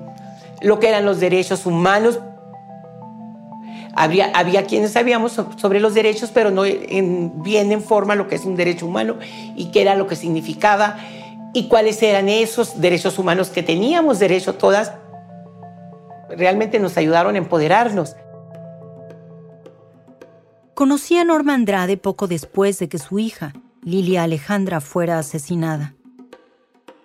lo 0.59 0.77
que 0.81 0.89
eran 0.89 1.05
los 1.05 1.21
derechos 1.21 1.65
humanos. 1.65 2.19
Había, 3.95 4.29
había 4.33 4.65
quienes 4.65 4.91
sabíamos 4.91 5.41
sobre 5.55 5.79
los 5.79 5.93
derechos, 5.93 6.31
pero 6.33 6.51
no 6.51 6.63
bien 6.63 7.71
en 7.71 7.81
forma 7.81 8.15
lo 8.15 8.27
que 8.27 8.35
es 8.35 8.43
un 8.43 8.57
derecho 8.57 8.85
humano 8.85 9.15
y 9.55 9.71
qué 9.71 9.83
era 9.83 9.95
lo 9.95 10.05
que 10.05 10.17
significaba 10.17 10.97
y 11.53 11.69
cuáles 11.69 12.03
eran 12.03 12.27
esos 12.27 12.81
derechos 12.81 13.17
humanos 13.17 13.51
que 13.51 13.63
teníamos 13.63 14.19
derecho 14.19 14.55
todas. 14.55 14.91
Realmente 16.27 16.77
nos 16.77 16.97
ayudaron 16.97 17.35
a 17.35 17.37
empoderarnos. 17.37 18.17
Conocí 20.79 21.17
a 21.17 21.25
Norma 21.25 21.55
Andrade 21.55 21.97
poco 21.97 22.25
después 22.29 22.79
de 22.79 22.87
que 22.87 22.99
su 22.99 23.19
hija, 23.19 23.51
Lilia 23.83 24.23
Alejandra, 24.23 24.79
fuera 24.79 25.19
asesinada. 25.19 25.93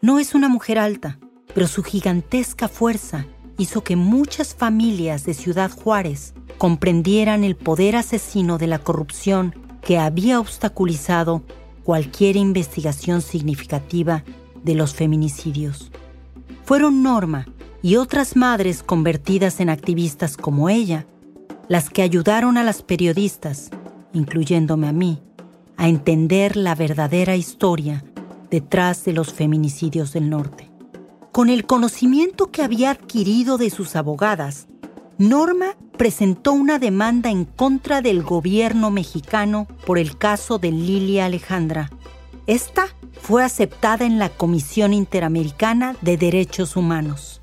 No 0.00 0.20
es 0.20 0.36
una 0.36 0.48
mujer 0.48 0.78
alta, 0.78 1.18
pero 1.54 1.66
su 1.66 1.82
gigantesca 1.82 2.68
fuerza 2.68 3.26
hizo 3.58 3.82
que 3.82 3.96
muchas 3.96 4.54
familias 4.54 5.24
de 5.24 5.34
Ciudad 5.34 5.72
Juárez 5.72 6.34
comprendieran 6.56 7.42
el 7.42 7.56
poder 7.56 7.96
asesino 7.96 8.58
de 8.58 8.68
la 8.68 8.78
corrupción 8.78 9.56
que 9.82 9.98
había 9.98 10.38
obstaculizado 10.38 11.42
cualquier 11.82 12.36
investigación 12.36 13.22
significativa 13.22 14.22
de 14.62 14.76
los 14.76 14.94
feminicidios. 14.94 15.90
Fueron 16.64 17.02
Norma 17.02 17.44
y 17.82 17.96
otras 17.96 18.36
madres 18.36 18.84
convertidas 18.84 19.58
en 19.58 19.68
activistas 19.68 20.36
como 20.36 20.68
ella 20.68 21.06
las 21.68 21.90
que 21.90 22.02
ayudaron 22.02 22.56
a 22.58 22.64
las 22.64 22.82
periodistas, 22.82 23.70
incluyéndome 24.12 24.88
a 24.88 24.92
mí, 24.92 25.22
a 25.76 25.88
entender 25.88 26.56
la 26.56 26.74
verdadera 26.74 27.36
historia 27.36 28.04
detrás 28.50 29.04
de 29.04 29.12
los 29.12 29.32
feminicidios 29.32 30.12
del 30.12 30.30
norte. 30.30 30.70
Con 31.32 31.48
el 31.50 31.66
conocimiento 31.66 32.50
que 32.52 32.62
había 32.62 32.90
adquirido 32.90 33.58
de 33.58 33.70
sus 33.70 33.96
abogadas, 33.96 34.68
Norma 35.18 35.76
presentó 35.96 36.52
una 36.52 36.78
demanda 36.78 37.30
en 37.30 37.44
contra 37.44 38.02
del 38.02 38.22
gobierno 38.22 38.90
mexicano 38.90 39.66
por 39.86 39.98
el 39.98 40.16
caso 40.16 40.58
de 40.58 40.70
Lilia 40.70 41.26
Alejandra. 41.26 41.90
Esta 42.46 42.86
fue 43.20 43.42
aceptada 43.42 44.04
en 44.04 44.18
la 44.18 44.28
Comisión 44.28 44.92
Interamericana 44.92 45.96
de 46.02 46.16
Derechos 46.16 46.76
Humanos. 46.76 47.33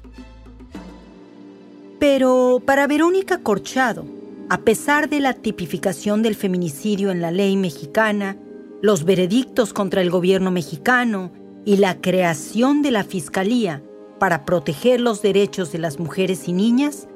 Pero 2.02 2.64
para 2.66 2.88
Verónica 2.88 3.44
Corchado, 3.44 4.06
a 4.50 4.58
pesar 4.62 5.08
de 5.08 5.20
la 5.20 5.36
tipificación 5.36 6.24
del 6.24 6.34
feminicidio 6.34 7.12
en 7.12 7.22
la 7.22 7.30
ley 7.30 7.56
mexicana, 7.56 8.38
los 8.82 9.06
veredictos 9.06 9.72
contra 9.72 10.02
el 10.02 10.10
gobierno 10.10 10.50
mexicano 10.50 11.30
y 11.64 11.78
la 11.78 12.02
creación 12.02 12.82
de 12.82 12.90
la 12.90 13.04
Fiscalía 13.04 13.84
para 14.18 14.46
proteger 14.46 15.00
los 15.00 15.22
derechos 15.22 15.72
de 15.72 15.78
las 15.78 16.00
mujeres 16.00 16.48
y 16.48 16.54
niñas, 16.54 17.08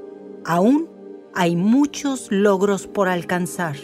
aún 0.46 0.88
hay 1.34 1.56
muchos 1.56 2.28
logros 2.32 2.86
por 2.86 3.08
alcanzar. 3.08 3.78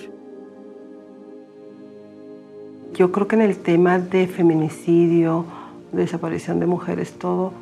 Yo 2.94 3.12
creo 3.12 3.28
que 3.28 3.38
en 3.38 3.42
el 3.42 3.58
tema 3.58 3.98
de 3.98 4.28
feminicidio, 4.28 5.46
desaparición 5.94 6.60
de 6.60 6.68
mujeres, 6.68 7.14
todo, 7.14 7.54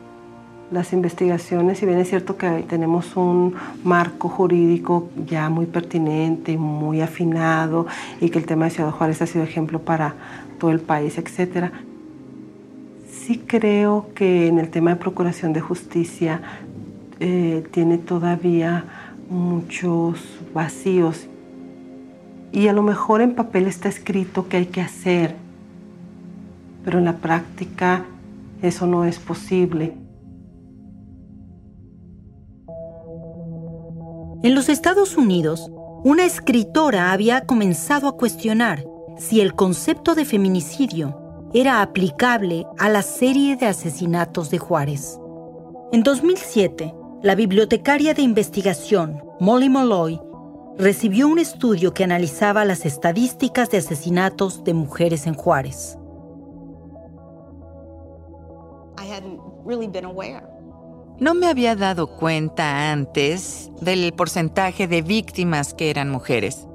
las 0.71 0.93
investigaciones, 0.93 1.79
si 1.79 1.85
bien 1.85 1.99
es 1.99 2.09
cierto 2.09 2.37
que 2.37 2.63
tenemos 2.67 3.15
un 3.15 3.55
marco 3.83 4.29
jurídico 4.29 5.09
ya 5.25 5.49
muy 5.49 5.65
pertinente, 5.65 6.57
muy 6.57 7.01
afinado 7.01 7.87
y 8.21 8.29
que 8.29 8.39
el 8.39 8.45
tema 8.45 8.65
de 8.65 8.71
Ciudad 8.71 8.91
Juárez 8.91 9.21
ha 9.21 9.25
sido 9.25 9.43
ejemplo 9.43 9.79
para 9.79 10.15
todo 10.59 10.71
el 10.71 10.79
país, 10.79 11.17
etcétera, 11.17 11.71
sí 13.09 13.43
creo 13.45 14.07
que 14.13 14.47
en 14.47 14.59
el 14.59 14.69
tema 14.69 14.91
de 14.91 14.95
procuración 14.97 15.53
de 15.53 15.61
justicia 15.61 16.41
eh, 17.19 17.63
tiene 17.71 17.97
todavía 17.97 18.85
muchos 19.29 20.39
vacíos 20.53 21.27
y 22.51 22.67
a 22.67 22.73
lo 22.73 22.81
mejor 22.81 23.21
en 23.21 23.35
papel 23.35 23.67
está 23.67 23.89
escrito 23.89 24.47
que 24.47 24.57
hay 24.57 24.65
que 24.67 24.81
hacer, 24.81 25.35
pero 26.83 26.99
en 26.99 27.05
la 27.05 27.17
práctica 27.17 28.05
eso 28.61 28.87
no 28.87 29.05
es 29.05 29.19
posible. 29.19 29.93
En 34.41 34.55
los 34.55 34.69
Estados 34.69 35.17
Unidos, 35.17 35.69
una 36.05 36.23
escritora 36.25 37.11
había 37.11 37.41
comenzado 37.41 38.07
a 38.07 38.15
cuestionar 38.15 38.85
si 39.17 39.41
el 39.41 39.53
concepto 39.53 40.15
de 40.15 40.23
feminicidio 40.23 41.49
era 41.53 41.81
aplicable 41.81 42.65
a 42.77 42.87
la 42.87 43.01
serie 43.01 43.57
de 43.57 43.65
asesinatos 43.65 44.49
de 44.49 44.57
Juárez. 44.57 45.19
En 45.91 46.03
2007, 46.03 46.95
la 47.21 47.35
bibliotecaria 47.35 48.13
de 48.13 48.21
investigación 48.21 49.21
Molly 49.41 49.67
Molloy 49.67 50.21
recibió 50.77 51.27
un 51.27 51.39
estudio 51.39 51.93
que 51.93 52.05
analizaba 52.05 52.63
las 52.63 52.85
estadísticas 52.85 53.69
de 53.71 53.79
asesinatos 53.79 54.63
de 54.63 54.73
mujeres 54.73 55.27
en 55.27 55.33
Juárez. 55.33 55.97
No 61.19 61.35
me 61.35 61.47
había 61.47 61.75
dado 61.75 62.07
cuenta 62.07 62.93
antes 62.93 63.69
del 63.81 64.13
porcentaje 64.13 64.87
de 64.87 65.01
víctimas 65.01 65.73
que 65.73 65.89
eran 65.89 66.09
mujeres. 66.09 66.65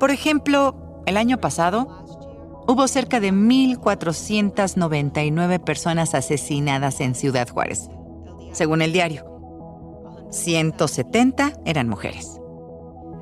Por 0.00 0.10
ejemplo, 0.10 1.02
el 1.04 1.18
año 1.18 1.38
pasado 1.38 2.62
hubo 2.66 2.88
cerca 2.88 3.20
de 3.20 3.34
1.499 3.34 5.62
personas 5.62 6.14
asesinadas 6.14 7.02
en 7.02 7.14
Ciudad 7.14 7.50
Juárez, 7.50 7.90
según 8.52 8.80
el 8.80 8.94
diario. 8.94 9.26
170 10.30 11.52
eran 11.66 11.86
mujeres. 11.88 12.40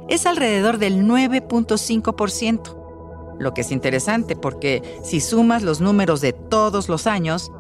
Es 0.09 0.25
alrededor 0.25 0.79
del 0.79 1.05
9.5%, 1.05 2.77
lo 3.41 3.55
que 3.55 3.63
es 3.63 3.73
interesante 3.73 4.37
porque 4.37 5.01
si 5.03 5.19
sumas 5.21 5.65
los 5.65 5.81
números 5.81 6.21
de 6.21 6.33
todos 6.33 6.89
los 6.89 7.09
años, 7.09 7.51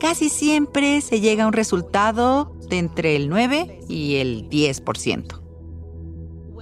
casi 0.00 0.28
siempre 0.28 1.00
se 1.00 1.20
llega 1.20 1.44
a 1.44 1.46
un 1.46 1.52
resultado 1.52 2.56
de 2.68 2.78
entre 2.78 3.14
el 3.16 3.28
9 3.28 3.80
y 3.88 4.16
el 4.16 4.48
10%. 4.48 5.40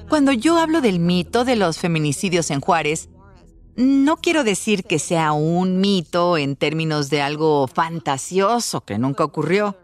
Cuando 0.09 0.33
yo 0.33 0.59
hablo 0.59 0.81
del 0.81 1.01
mito 1.01 1.45
de 1.45 1.57
los 1.57 1.79
feminicidios 1.79 2.51
en 2.51 2.61
Juárez, 2.61 3.09
no 3.77 4.17
quiero 4.17 4.45
decir 4.45 4.85
que 4.85 4.99
sea 4.99 5.33
un 5.33 5.81
mito 5.81 6.37
en 6.37 6.57
términos 6.57 7.11
de 7.11 7.23
algo 7.23 7.69
fantasioso 7.69 8.83
que 8.83 8.99
nunca 8.99 9.25
ocurrió 9.25 9.77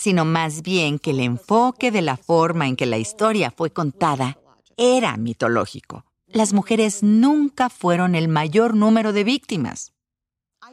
sino 0.00 0.24
más 0.24 0.62
bien 0.62 0.98
que 0.98 1.10
el 1.10 1.20
enfoque 1.20 1.90
de 1.90 2.00
la 2.00 2.16
forma 2.16 2.66
en 2.66 2.74
que 2.74 2.86
la 2.86 2.96
historia 2.96 3.52
fue 3.54 3.70
contada 3.70 4.38
era 4.78 5.18
mitológico. 5.18 6.06
Las 6.26 6.54
mujeres 6.54 7.02
nunca 7.02 7.68
fueron 7.68 8.14
el 8.14 8.26
mayor 8.28 8.74
número 8.74 9.12
de 9.12 9.24
víctimas. 9.24 9.92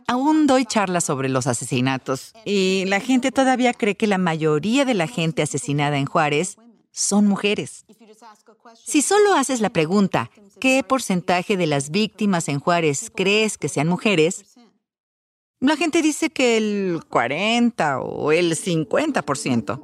Aún 0.09 0.47
doy 0.47 0.63
charlas 0.65 1.03
sobre 1.03 1.27
los 1.27 1.47
asesinatos 1.47 2.33
y 2.45 2.85
la 2.87 3.01
gente 3.01 3.33
todavía 3.33 3.73
cree 3.73 3.95
que 3.95 4.07
la 4.07 4.17
mayoría 4.17 4.85
de 4.85 4.93
la 4.93 5.07
gente 5.07 5.41
asesinada 5.41 5.97
en 5.97 6.05
Juárez 6.05 6.57
son 6.91 7.27
mujeres. 7.27 7.85
Si 8.85 9.01
solo 9.01 9.33
haces 9.33 9.59
la 9.59 9.69
pregunta, 9.69 10.31
¿qué 10.61 10.81
porcentaje 10.87 11.57
de 11.57 11.67
las 11.67 11.91
víctimas 11.91 12.47
en 12.47 12.61
Juárez 12.61 13.11
crees 13.13 13.57
que 13.57 13.67
sean 13.67 13.89
mujeres? 13.89 14.45
La 15.59 15.75
gente 15.75 16.01
dice 16.01 16.29
que 16.29 16.55
el 16.55 17.01
40 17.09 17.99
o 17.99 18.31
el 18.31 18.55
50%. 18.55 19.81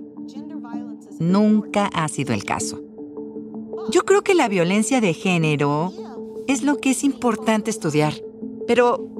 Nunca 1.19 1.87
ha 1.87 2.07
sido 2.07 2.33
el 2.33 2.45
caso. 2.45 2.81
Yo 3.89 4.05
creo 4.05 4.23
que 4.23 4.35
la 4.35 4.47
violencia 4.47 5.01
de 5.01 5.13
género 5.13 5.91
es 6.47 6.63
lo 6.63 6.77
que 6.77 6.91
es 6.91 7.03
importante 7.03 7.69
estudiar, 7.69 8.13
pero 8.65 9.12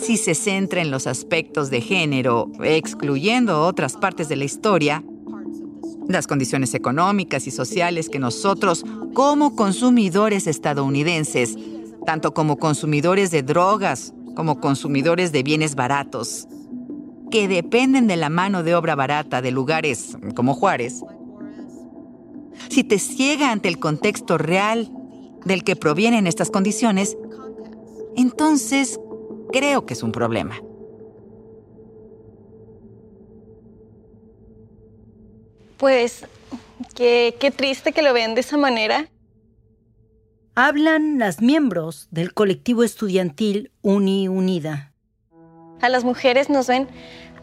si 0.00 0.16
se 0.16 0.34
centra 0.34 0.80
en 0.82 0.90
los 0.90 1.06
aspectos 1.06 1.70
de 1.70 1.80
género, 1.80 2.50
excluyendo 2.62 3.62
otras 3.62 3.96
partes 3.96 4.28
de 4.28 4.36
la 4.36 4.44
historia, 4.44 5.04
las 6.08 6.26
condiciones 6.26 6.74
económicas 6.74 7.46
y 7.46 7.50
sociales 7.50 8.08
que 8.08 8.18
nosotros, 8.18 8.84
como 9.14 9.54
consumidores 9.56 10.46
estadounidenses, 10.46 11.56
tanto 12.06 12.34
como 12.34 12.58
consumidores 12.58 13.30
de 13.30 13.42
drogas 13.42 14.12
como 14.34 14.60
consumidores 14.60 15.30
de 15.32 15.42
bienes 15.42 15.74
baratos, 15.74 16.48
que 17.30 17.48
dependen 17.48 18.06
de 18.06 18.16
la 18.16 18.30
mano 18.30 18.62
de 18.62 18.74
obra 18.74 18.94
barata 18.94 19.42
de 19.42 19.50
lugares 19.50 20.16
como 20.34 20.54
Juárez, 20.54 21.02
si 22.68 22.84
te 22.84 22.98
ciega 22.98 23.50
ante 23.50 23.68
el 23.68 23.78
contexto 23.78 24.38
real 24.38 24.90
del 25.44 25.64
que 25.64 25.76
provienen 25.76 26.26
estas 26.26 26.50
condiciones, 26.50 27.16
entonces 28.16 29.00
creo 29.52 29.86
que 29.86 29.94
es 29.94 30.02
un 30.02 30.12
problema. 30.12 30.60
Pues 35.76 36.26
qué, 36.94 37.36
qué 37.38 37.50
triste 37.50 37.92
que 37.92 38.02
lo 38.02 38.12
vean 38.12 38.34
de 38.34 38.40
esa 38.40 38.56
manera 38.56 39.08
hablan 40.54 41.18
las 41.18 41.40
miembros 41.40 42.08
del 42.10 42.34
colectivo 42.34 42.82
estudiantil 42.82 43.72
Uni 43.80 44.28
Unida. 44.28 44.92
A 45.80 45.88
las 45.88 46.04
mujeres 46.04 46.50
nos 46.50 46.66
ven 46.66 46.88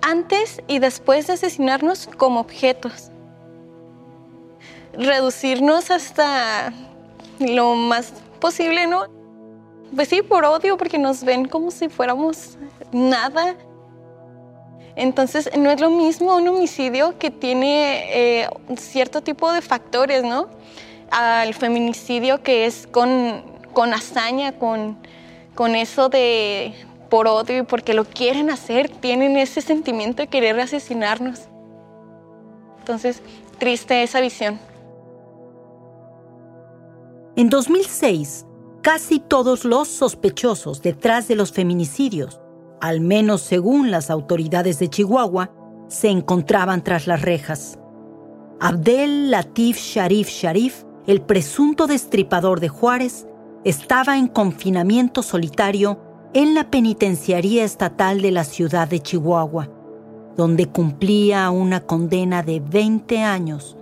antes 0.01 0.61
y 0.67 0.79
después 0.79 1.27
de 1.27 1.33
asesinarnos 1.33 2.07
como 2.17 2.39
objetos. 2.39 3.11
Reducirnos 4.93 5.91
hasta 5.91 6.71
lo 7.39 7.75
más 7.75 8.13
posible, 8.39 8.87
¿no? 8.87 9.18
Pues 9.95 10.07
sí, 10.07 10.21
por 10.21 10.45
odio, 10.45 10.77
porque 10.77 10.97
nos 10.97 11.23
ven 11.23 11.45
como 11.45 11.71
si 11.71 11.89
fuéramos 11.89 12.57
nada. 12.91 13.55
Entonces, 14.95 15.49
no 15.57 15.71
es 15.71 15.79
lo 15.79 15.89
mismo 15.89 16.35
un 16.35 16.47
homicidio 16.47 17.17
que 17.17 17.31
tiene 17.31 18.41
eh, 18.41 18.49
cierto 18.77 19.21
tipo 19.21 19.51
de 19.51 19.61
factores, 19.61 20.23
¿no? 20.23 20.47
al 21.11 21.53
feminicidio 21.53 22.41
que 22.41 22.65
es 22.65 22.87
con, 22.87 23.43
con 23.73 23.93
hazaña, 23.93 24.53
con, 24.53 24.97
con 25.55 25.75
eso 25.75 26.09
de 26.09 26.73
por 27.09 27.27
odio 27.27 27.59
y 27.59 27.63
porque 27.63 27.93
lo 27.93 28.05
quieren 28.05 28.49
hacer, 28.49 28.89
tienen 28.89 29.35
ese 29.37 29.61
sentimiento 29.61 30.21
de 30.21 30.27
querer 30.27 30.59
asesinarnos. 30.59 31.41
Entonces, 32.79 33.21
triste 33.57 34.03
esa 34.03 34.21
visión. 34.21 34.59
En 37.35 37.49
2006, 37.49 38.45
casi 38.81 39.19
todos 39.19 39.65
los 39.65 39.87
sospechosos 39.87 40.81
detrás 40.81 41.27
de 41.27 41.35
los 41.35 41.51
feminicidios, 41.51 42.39
al 42.81 43.01
menos 43.01 43.41
según 43.41 43.91
las 43.91 44.09
autoridades 44.09 44.79
de 44.79 44.89
Chihuahua, 44.89 45.51
se 45.87 46.09
encontraban 46.09 46.83
tras 46.83 47.07
las 47.07 47.21
rejas. 47.21 47.77
Abdel 48.59 49.31
Latif 49.31 49.77
Sharif 49.77 50.29
Sharif 50.29 50.83
el 51.07 51.21
presunto 51.21 51.87
destripador 51.87 52.59
de 52.59 52.69
Juárez 52.69 53.27
estaba 53.63 54.17
en 54.17 54.27
confinamiento 54.27 55.23
solitario 55.23 55.99
en 56.33 56.53
la 56.53 56.69
penitenciaría 56.69 57.63
estatal 57.63 58.21
de 58.21 58.31
la 58.31 58.43
ciudad 58.43 58.87
de 58.87 58.99
Chihuahua, 58.99 59.69
donde 60.37 60.67
cumplía 60.67 61.49
una 61.49 61.81
condena 61.81 62.43
de 62.43 62.59
20 62.59 63.23
años 63.23 63.75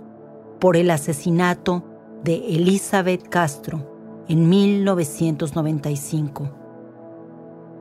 por 0.58 0.76
el 0.76 0.90
asesinato 0.90 1.84
de 2.24 2.36
Elizabeth 2.48 3.28
Castro 3.28 3.97
en 4.28 4.48
1995. 4.48 6.50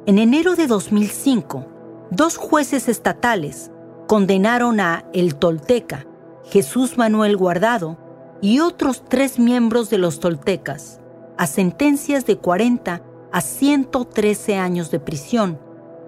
En 0.06 0.20
enero 0.20 0.56
de 0.56 0.68
2005, 0.68 1.66
dos 2.12 2.38
jueces 2.38 2.88
estatales 2.88 3.72
condenaron 4.08 4.80
a 4.80 5.06
El 5.14 5.36
Tolteca, 5.36 6.06
Jesús 6.46 6.98
Manuel 6.98 7.36
Guardado, 7.36 7.98
y 8.42 8.60
otros 8.60 9.04
tres 9.08 9.40
miembros 9.40 9.90
de 9.90 9.98
los 9.98 10.20
toltecas 10.20 11.00
a 11.38 11.48
sentencias 11.48 12.26
de 12.26 12.38
40 12.38 13.02
a 13.32 13.42
113 13.42 14.58
años 14.58 14.92
de 14.92 15.00
prisión 15.00 15.60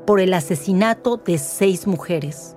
por 0.06 0.20
el 0.20 0.34
asesinato 0.34 1.18
de 1.18 1.38
seis 1.38 1.86
mujeres. 1.86 2.56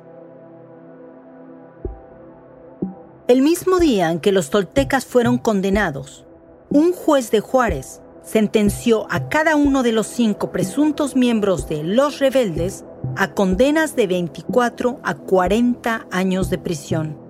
El 3.28 3.42
mismo 3.42 3.78
día 3.78 4.10
en 4.10 4.20
que 4.20 4.32
los 4.32 4.50
toltecas 4.50 5.04
fueron 5.04 5.38
condenados, 5.38 6.26
un 6.72 6.92
juez 6.92 7.30
de 7.30 7.40
Juárez 7.40 8.00
sentenció 8.22 9.06
a 9.10 9.28
cada 9.28 9.56
uno 9.56 9.82
de 9.82 9.92
los 9.92 10.06
cinco 10.06 10.52
presuntos 10.52 11.16
miembros 11.16 11.68
de 11.68 11.82
los 11.82 12.18
rebeldes 12.18 12.84
a 13.16 13.34
condenas 13.34 13.96
de 13.96 14.06
24 14.06 15.00
a 15.02 15.14
40 15.14 16.06
años 16.10 16.50
de 16.50 16.58
prisión 16.58 17.22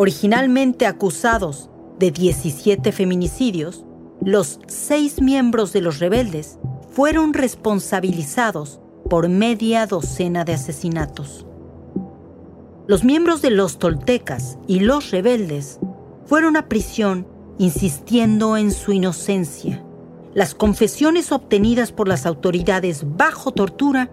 originalmente 0.00 0.86
acusados 0.86 1.68
de 1.98 2.10
17 2.10 2.90
feminicidios, 2.90 3.84
los 4.24 4.58
seis 4.66 5.20
miembros 5.20 5.74
de 5.74 5.82
los 5.82 5.98
rebeldes 5.98 6.58
fueron 6.90 7.34
responsabilizados 7.34 8.80
por 9.10 9.28
media 9.28 9.86
docena 9.86 10.44
de 10.44 10.54
asesinatos. 10.54 11.44
Los 12.86 13.04
miembros 13.04 13.42
de 13.42 13.50
los 13.50 13.78
toltecas 13.78 14.58
y 14.66 14.80
los 14.80 15.10
rebeldes 15.10 15.78
fueron 16.24 16.56
a 16.56 16.66
prisión 16.66 17.26
insistiendo 17.60 18.56
en 18.56 18.70
su 18.70 18.90
inocencia. 18.90 19.84
Las 20.32 20.54
confesiones 20.54 21.30
obtenidas 21.30 21.92
por 21.92 22.08
las 22.08 22.24
autoridades 22.24 23.04
bajo 23.18 23.52
tortura 23.52 24.10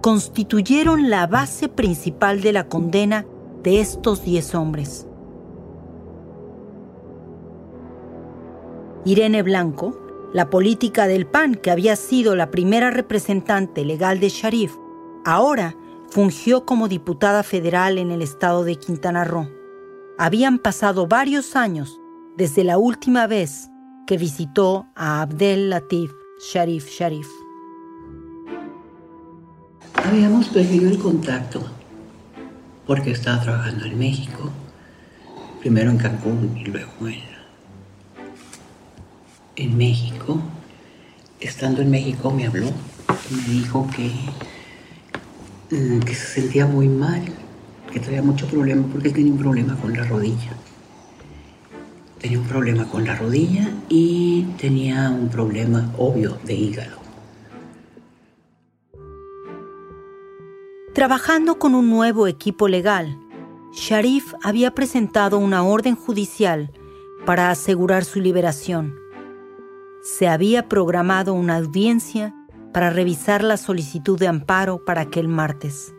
constituyeron 0.00 1.10
la 1.10 1.26
base 1.26 1.68
principal 1.68 2.40
de 2.40 2.54
la 2.54 2.68
condena 2.68 3.26
de 3.62 3.80
estos 3.80 4.24
diez 4.24 4.54
hombres. 4.54 5.06
Irene 9.04 9.42
Blanco, 9.42 10.00
la 10.32 10.48
política 10.48 11.06
del 11.06 11.26
PAN 11.26 11.54
que 11.54 11.70
había 11.70 11.96
sido 11.96 12.34
la 12.34 12.50
primera 12.50 12.90
representante 12.90 13.84
legal 13.84 14.20
de 14.20 14.30
Sharif, 14.30 14.72
Ahora 15.26 15.76
fungió 16.08 16.64
como 16.64 16.88
diputada 16.88 17.42
federal 17.42 17.98
en 17.98 18.10
el 18.10 18.22
estado 18.22 18.64
de 18.64 18.76
Quintana 18.76 19.24
Roo. 19.24 19.50
Habían 20.16 20.60
pasado 20.60 21.08
varios 21.08 21.56
años 21.56 22.00
desde 22.36 22.64
la 22.64 22.76
última 22.76 23.26
vez 23.26 23.70
que 24.06 24.18
visitó 24.18 24.86
a 24.94 25.22
Abdel 25.22 25.70
Latif 25.70 26.12
Sharif 26.52 26.86
Sharif. 26.90 27.26
Habíamos 29.94 30.48
perdido 30.48 30.90
el 30.90 30.98
contacto 30.98 31.64
porque 32.86 33.12
estaba 33.12 33.40
trabajando 33.42 33.86
en 33.86 33.98
México, 33.98 34.50
primero 35.60 35.90
en 35.90 35.96
Cancún 35.96 36.56
y 36.58 36.66
luego 36.66 36.90
en, 39.56 39.76
México. 39.76 40.38
Estando 41.40 41.80
en 41.80 41.90
México 41.90 42.30
me 42.30 42.46
habló, 42.46 42.70
me 43.30 43.52
dijo 43.52 43.88
que, 43.96 44.12
mm, 45.74 46.00
que 46.00 46.14
se 46.14 46.40
sentía 46.40 46.66
muy 46.66 46.88
mal, 46.88 47.22
que 47.90 47.98
tenía 47.98 48.22
mucho 48.22 48.46
problema 48.46 48.86
porque 48.92 49.08
tenía 49.08 49.32
un 49.32 49.38
problema 49.38 49.74
con 49.76 49.94
la 49.94 50.04
rodilla. 50.04 50.52
Tenía 52.20 52.38
un 52.38 52.46
problema 52.46 52.88
con 52.88 53.04
la 53.04 53.14
rodilla 53.14 53.70
y 53.88 54.42
tenía 54.58 55.10
un 55.10 55.28
problema 55.28 55.92
obvio 55.98 56.38
de 56.44 56.54
hígado. 56.54 56.96
Trabajando 60.94 61.58
con 61.58 61.74
un 61.74 61.90
nuevo 61.90 62.26
equipo 62.26 62.68
legal, 62.68 63.18
Sharif 63.72 64.32
había 64.42 64.70
presentado 64.70 65.38
una 65.38 65.62
orden 65.62 65.94
judicial 65.94 66.72
para 67.26 67.50
asegurar 67.50 68.06
su 68.06 68.20
liberación. 68.20 68.94
Se 70.02 70.26
había 70.26 70.68
programado 70.68 71.34
una 71.34 71.56
audiencia 71.56 72.34
para 72.72 72.88
revisar 72.88 73.44
la 73.44 73.58
solicitud 73.58 74.18
de 74.18 74.28
amparo 74.28 74.84
para 74.86 75.02
aquel 75.02 75.28
martes. 75.28 75.94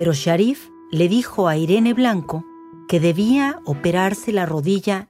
Pero 0.00 0.12
Sharif 0.12 0.70
le 0.90 1.08
dijo 1.08 1.46
a 1.46 1.56
Irene 1.56 1.94
Blanco 1.94 2.44
que 2.88 3.00
debía 3.00 3.60
operarse 3.64 4.32
la 4.32 4.46
rodilla 4.46 5.08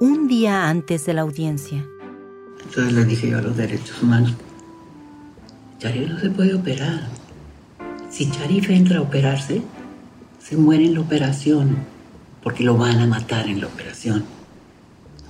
un 0.00 0.28
día 0.28 0.68
antes 0.68 1.06
de 1.06 1.14
la 1.14 1.22
audiencia. 1.22 1.84
Entonces 2.62 2.92
le 2.92 3.04
dije 3.04 3.30
yo 3.30 3.38
a 3.38 3.42
los 3.42 3.56
derechos 3.56 4.02
humanos, 4.02 4.34
Sharif 5.80 6.08
no 6.08 6.20
se 6.20 6.30
puede 6.30 6.54
operar. 6.54 7.06
Si 8.10 8.26
Sharif 8.26 8.70
entra 8.70 8.98
a 8.98 9.02
operarse, 9.02 9.62
se 10.42 10.56
muere 10.56 10.84
en 10.84 10.94
la 10.94 11.00
operación, 11.00 11.76
porque 12.42 12.64
lo 12.64 12.76
van 12.76 12.98
a 13.00 13.06
matar 13.06 13.48
en 13.48 13.60
la 13.60 13.66
operación, 13.66 14.24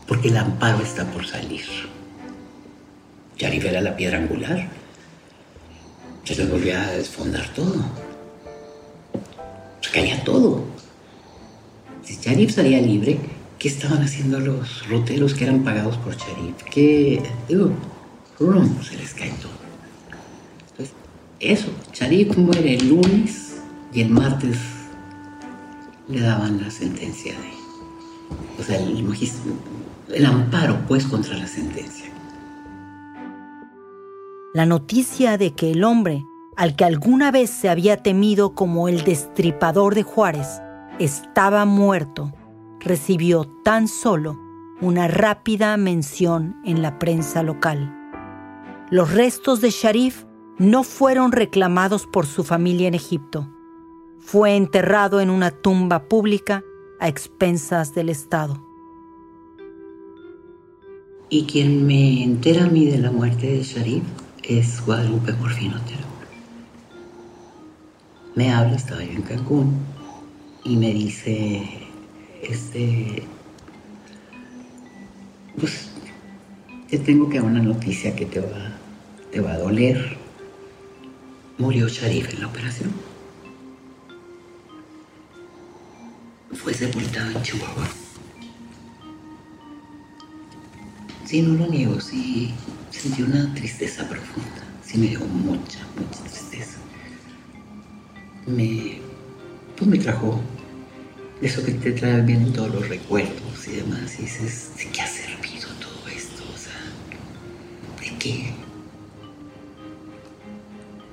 porque 0.06 0.28
el 0.28 0.36
amparo 0.36 0.82
está 0.82 1.04
por 1.10 1.26
salir. 1.26 1.64
Sharif 3.38 3.64
era 3.64 3.80
la 3.80 3.96
piedra 3.96 4.18
angular. 4.18 4.68
Se 6.24 6.34
le 6.34 6.46
volvía 6.46 6.82
a 6.82 6.92
desfondar 6.92 7.48
todo. 7.54 7.74
Se 9.80 9.90
caía 9.90 10.22
todo. 10.24 10.75
Si 12.06 12.16
Sharif 12.16 12.54
salía 12.54 12.80
libre, 12.80 13.18
¿qué 13.58 13.68
estaban 13.68 14.02
haciendo 14.02 14.40
los 14.40 14.88
roteros 14.88 15.34
que 15.34 15.44
eran 15.44 15.62
pagados 15.62 15.98
por 15.98 16.16
Sharif? 16.16 16.54
¿Qué? 16.70 17.22
Digo, 17.48 17.72
se 18.82 18.96
les 18.96 19.12
cae 19.12 19.30
todo 19.42 19.66
eso, 21.40 21.68
Sharif 21.92 22.36
muere 22.36 22.74
el 22.74 22.88
lunes 22.88 23.56
y 23.92 24.00
el 24.00 24.08
martes 24.08 24.56
le 26.08 26.20
daban 26.20 26.62
la 26.62 26.70
sentencia 26.70 27.34
de, 27.34 28.62
o 28.62 28.64
sea, 28.64 28.78
el, 28.78 29.04
el 30.14 30.26
amparo 30.26 30.78
pues 30.88 31.04
contra 31.04 31.36
la 31.36 31.46
sentencia. 31.46 32.06
La 34.54 34.64
noticia 34.64 35.36
de 35.36 35.52
que 35.52 35.72
el 35.72 35.84
hombre 35.84 36.24
al 36.56 36.74
que 36.74 36.86
alguna 36.86 37.30
vez 37.30 37.50
se 37.50 37.68
había 37.68 37.98
temido 37.98 38.54
como 38.54 38.88
el 38.88 39.04
destripador 39.04 39.94
de 39.94 40.04
Juárez 40.04 40.62
estaba 40.98 41.64
muerto 41.64 42.32
recibió 42.80 43.44
tan 43.64 43.88
solo 43.88 44.38
una 44.80 45.08
rápida 45.08 45.76
mención 45.76 46.56
en 46.64 46.82
la 46.82 46.98
prensa 46.98 47.42
local. 47.42 47.92
Los 48.90 49.12
restos 49.12 49.60
de 49.60 49.70
Sharif 49.70 50.24
no 50.58 50.84
fueron 50.84 51.32
reclamados 51.32 52.06
por 52.06 52.26
su 52.26 52.44
familia 52.44 52.88
en 52.88 52.94
Egipto. 52.94 53.48
Fue 54.20 54.56
enterrado 54.56 55.20
en 55.20 55.30
una 55.30 55.50
tumba 55.50 56.08
pública 56.08 56.62
a 57.00 57.08
expensas 57.08 57.94
del 57.94 58.08
Estado. 58.08 58.62
Y 61.28 61.44
quien 61.44 61.86
me 61.86 62.22
entera 62.22 62.64
a 62.64 62.68
mí 62.68 62.86
de 62.86 62.98
la 62.98 63.10
muerte 63.10 63.48
de 63.48 63.62
Sharif 63.62 64.04
es 64.42 64.84
Guadalupe 64.84 65.32
Morfino 65.32 65.76
Otero. 65.76 66.06
Me 68.34 68.52
habla, 68.52 68.76
estaba 68.76 69.02
yo 69.02 69.12
en 69.12 69.22
Cancún, 69.22 69.74
y 70.66 70.76
me 70.76 70.92
dice, 70.92 71.62
este, 72.42 73.22
pues 75.58 75.90
te 76.90 76.98
tengo 76.98 77.28
que 77.28 77.38
dar 77.38 77.46
una 77.46 77.62
noticia 77.62 78.16
que 78.16 78.26
te 78.26 78.40
va, 78.40 78.72
te 79.30 79.40
va 79.40 79.52
a 79.52 79.58
doler 79.58 80.16
murió 81.58 81.88
Sharif 81.88 82.32
en 82.34 82.40
la 82.40 82.48
operación. 82.48 82.92
Fue 86.52 86.74
sepultado 86.74 87.30
en 87.30 87.42
Chihuahua. 87.42 87.88
Sí, 91.24 91.42
no 91.42 91.54
lo 91.54 91.66
niego, 91.66 92.00
sí 92.00 92.52
sentí 92.90 93.22
una 93.22 93.52
tristeza 93.54 94.08
profunda. 94.08 94.64
Sí 94.84 94.98
me 94.98 95.08
dio 95.08 95.20
mucha, 95.20 95.80
mucha 95.96 96.22
tristeza. 96.22 96.78
Me, 98.46 99.00
pues 99.76 99.90
me 99.90 99.98
trajo 99.98 100.40
eso 101.42 101.62
que 101.64 101.72
te 101.72 101.92
trae 101.92 102.22
bien 102.22 102.52
todos 102.52 102.72
los 102.72 102.88
recuerdos 102.88 103.68
y 103.68 103.76
demás. 103.76 104.18
Y 104.18 104.22
dices, 104.22 104.70
¿de 104.76 104.90
qué 104.90 105.02
ha 105.02 105.06
servido 105.06 105.68
todo 105.80 106.08
esto? 106.08 106.42
O 106.54 106.58
sea, 106.58 106.80
¿de 108.00 108.18
qué? 108.18 108.54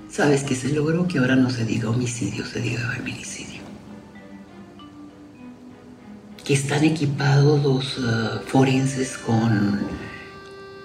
¿Sabes 0.10 0.44
qué 0.44 0.56
se 0.56 0.70
logró? 0.70 1.08
Que 1.08 1.20
ahora 1.20 1.36
no 1.36 1.50
se 1.50 1.66
diga 1.66 1.90
homicidio, 1.90 2.46
se 2.46 2.62
diga 2.62 2.88
feminicidio. 2.92 3.62
Que 6.46 6.54
están 6.54 6.84
equipados 6.84 7.64
los 7.64 7.98
uh, 7.98 8.40
forenses 8.46 9.18
con, 9.18 9.80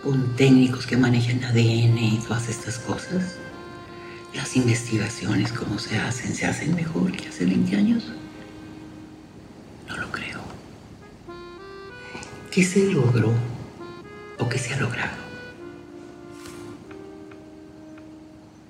con 0.02 0.34
técnicos 0.36 0.86
que 0.86 0.96
manejan 0.96 1.44
ADN 1.44 1.98
y 1.98 2.20
todas 2.26 2.48
estas 2.48 2.78
cosas. 2.78 3.36
Las 4.34 4.56
investigaciones, 4.56 5.52
cómo 5.52 5.78
se 5.78 5.98
hacen, 5.98 6.34
se 6.34 6.46
hacen 6.46 6.74
mejor 6.74 7.12
que 7.12 7.28
hace 7.28 7.44
20 7.44 7.76
años. 7.76 8.04
No 9.88 9.96
lo 9.96 10.10
creo. 10.10 10.40
¿Qué 12.50 12.62
se 12.64 12.90
logró 12.92 13.32
o 14.38 14.48
qué 14.48 14.58
se 14.58 14.74
ha 14.74 14.80
logrado? 14.80 15.16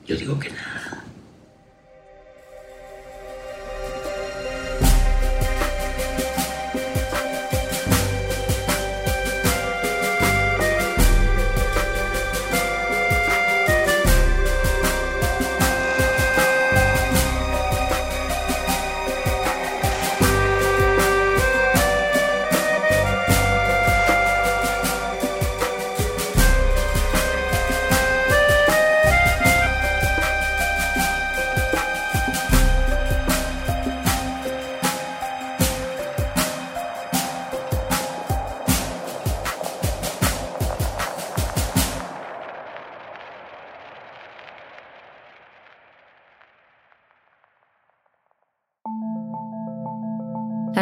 Yo 0.06 0.16
digo 0.16 0.38
que 0.38 0.50
nada. 0.50 0.97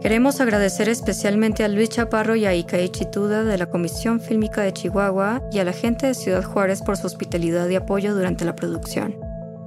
Queremos 0.00 0.40
agradecer 0.40 0.88
especialmente 0.88 1.64
a 1.64 1.68
Luis 1.68 1.88
Chaparro 1.88 2.36
y 2.36 2.46
a 2.46 2.54
Ikae 2.54 2.88
Chituda 2.88 3.42
de 3.42 3.58
la 3.58 3.68
Comisión 3.68 4.20
Fílmica 4.20 4.62
de 4.62 4.72
Chihuahua 4.72 5.42
y 5.50 5.58
a 5.58 5.64
la 5.64 5.72
gente 5.72 6.06
de 6.06 6.14
Ciudad 6.14 6.44
Juárez 6.44 6.82
por 6.82 6.96
su 6.96 7.08
hospitalidad 7.08 7.68
y 7.68 7.74
apoyo 7.74 8.14
durante 8.14 8.44
la 8.44 8.54
producción. 8.54 9.16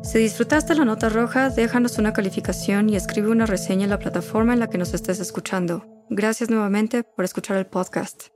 Si 0.03 0.19
disfrutaste 0.19 0.73
la 0.73 0.85
nota 0.85 1.09
roja, 1.09 1.49
déjanos 1.49 1.97
una 1.97 2.13
calificación 2.13 2.89
y 2.89 2.95
escribe 2.95 3.29
una 3.29 3.45
reseña 3.45 3.83
en 3.83 3.89
la 3.89 3.99
plataforma 3.99 4.53
en 4.53 4.61
la 4.61 4.67
que 4.67 4.77
nos 4.77 4.93
estés 4.93 5.19
escuchando. 5.19 5.85
Gracias 6.09 6.49
nuevamente 6.49 7.03
por 7.03 7.25
escuchar 7.25 7.57
el 7.57 7.65
podcast. 7.65 8.27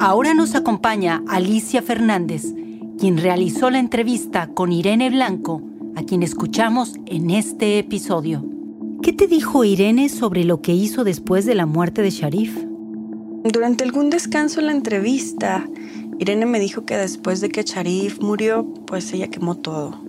Ahora 0.00 0.34
nos 0.34 0.56
acompaña 0.56 1.22
Alicia 1.28 1.82
Fernández, 1.82 2.42
quien 2.98 3.16
realizó 3.16 3.70
la 3.70 3.78
entrevista 3.78 4.48
con 4.48 4.72
Irene 4.72 5.08
Blanco, 5.08 5.62
a 5.96 6.02
quien 6.02 6.22
escuchamos 6.22 6.94
en 7.06 7.30
este 7.30 7.78
episodio. 7.78 8.44
¿Qué 9.02 9.12
te 9.12 9.26
dijo 9.26 9.64
Irene 9.64 10.08
sobre 10.08 10.44
lo 10.44 10.60
que 10.60 10.72
hizo 10.72 11.04
después 11.04 11.46
de 11.46 11.54
la 11.54 11.66
muerte 11.66 12.02
de 12.02 12.10
Sharif? 12.10 12.56
Durante 13.44 13.84
algún 13.84 14.10
descanso 14.10 14.60
en 14.60 14.66
la 14.66 14.72
entrevista, 14.72 15.68
Irene 16.18 16.46
me 16.46 16.60
dijo 16.60 16.84
que 16.84 16.96
después 16.96 17.40
de 17.40 17.50
que 17.50 17.62
Sharif 17.62 18.20
murió, 18.20 18.64
pues 18.86 19.12
ella 19.12 19.28
quemó 19.28 19.56
todo, 19.56 20.00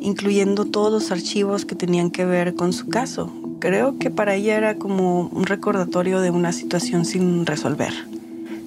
incluyendo 0.00 0.64
todos 0.64 0.90
los 0.92 1.10
archivos 1.10 1.64
que 1.64 1.74
tenían 1.74 2.10
que 2.10 2.24
ver 2.24 2.54
con 2.54 2.72
su 2.72 2.88
caso. 2.88 3.32
Creo 3.58 3.98
que 3.98 4.10
para 4.10 4.34
ella 4.34 4.56
era 4.56 4.76
como 4.76 5.28
un 5.28 5.44
recordatorio 5.44 6.20
de 6.20 6.30
una 6.30 6.52
situación 6.52 7.04
sin 7.04 7.44
resolver. 7.44 7.92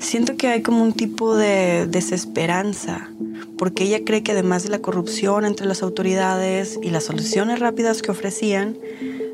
Siento 0.01 0.35
que 0.35 0.47
hay 0.47 0.63
como 0.63 0.81
un 0.81 0.93
tipo 0.93 1.35
de 1.37 1.85
desesperanza, 1.85 3.11
porque 3.55 3.83
ella 3.83 4.03
cree 4.03 4.23
que 4.23 4.31
además 4.31 4.63
de 4.63 4.69
la 4.69 4.79
corrupción 4.79 5.45
entre 5.45 5.67
las 5.67 5.83
autoridades 5.83 6.79
y 6.81 6.89
las 6.89 7.03
soluciones 7.03 7.59
rápidas 7.59 8.01
que 8.01 8.09
ofrecían, 8.09 8.77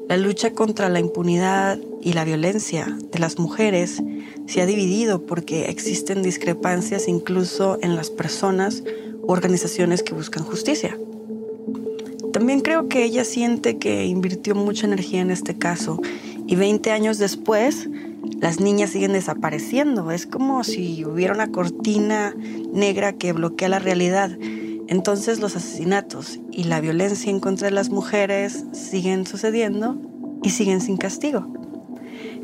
la 0.09 0.18
lucha 0.18 0.51
contra 0.51 0.89
la 0.89 0.99
impunidad 0.99 1.80
y 2.01 2.13
la 2.13 2.26
violencia 2.26 2.97
de 3.11 3.18
las 3.18 3.39
mujeres 3.39 4.03
se 4.45 4.61
ha 4.61 4.65
dividido 4.65 5.26
porque 5.26 5.70
existen 5.70 6.22
discrepancias 6.22 7.07
incluso 7.07 7.80
en 7.82 7.95
las 7.95 8.09
personas 8.09 8.84
u 9.22 9.32
organizaciones 9.32 10.03
que 10.03 10.13
buscan 10.13 10.43
justicia. 10.43 10.99
También 12.34 12.59
creo 12.59 12.89
que 12.89 13.05
ella 13.05 13.24
siente 13.24 13.78
que 13.78 14.05
invirtió 14.05 14.53
mucha 14.53 14.86
energía 14.86 15.22
en 15.22 15.32
este 15.32 15.57
caso 15.57 16.01
y 16.45 16.57
20 16.57 16.91
años 16.91 17.20
después 17.20 17.88
las 18.39 18.59
niñas 18.59 18.91
siguen 18.91 19.13
desapareciendo. 19.13 20.11
Es 20.11 20.25
como 20.25 20.63
si 20.63 21.03
hubiera 21.05 21.34
una 21.34 21.51
cortina 21.51 22.36
negra 22.71 23.13
que 23.13 23.34
bloquea 23.34 23.69
la 23.69 23.80
realidad. 23.80 24.38
Entonces 24.88 25.39
los 25.39 25.55
asesinatos 25.55 26.39
y 26.51 26.65
la 26.65 26.80
violencia 26.80 27.30
en 27.30 27.39
contra 27.39 27.67
de 27.67 27.73
las 27.73 27.89
mujeres 27.89 28.65
siguen 28.71 29.25
sucediendo 29.25 29.97
y 30.43 30.51
siguen 30.51 30.82
sin 30.82 30.97
castigo. 30.97 31.47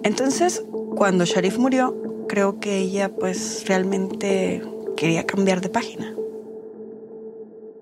Entonces, 0.04 0.64
cuando 0.96 1.26
Sharif 1.26 1.58
murió, 1.58 1.96
creo 2.28 2.60
que 2.60 2.78
ella 2.78 3.16
pues 3.16 3.64
realmente 3.68 4.62
quería 4.98 5.26
cambiar 5.26 5.62
de 5.62 5.70
página. 5.70 6.14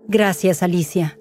Gracias, 0.08 0.62
Alicia. 0.62 1.21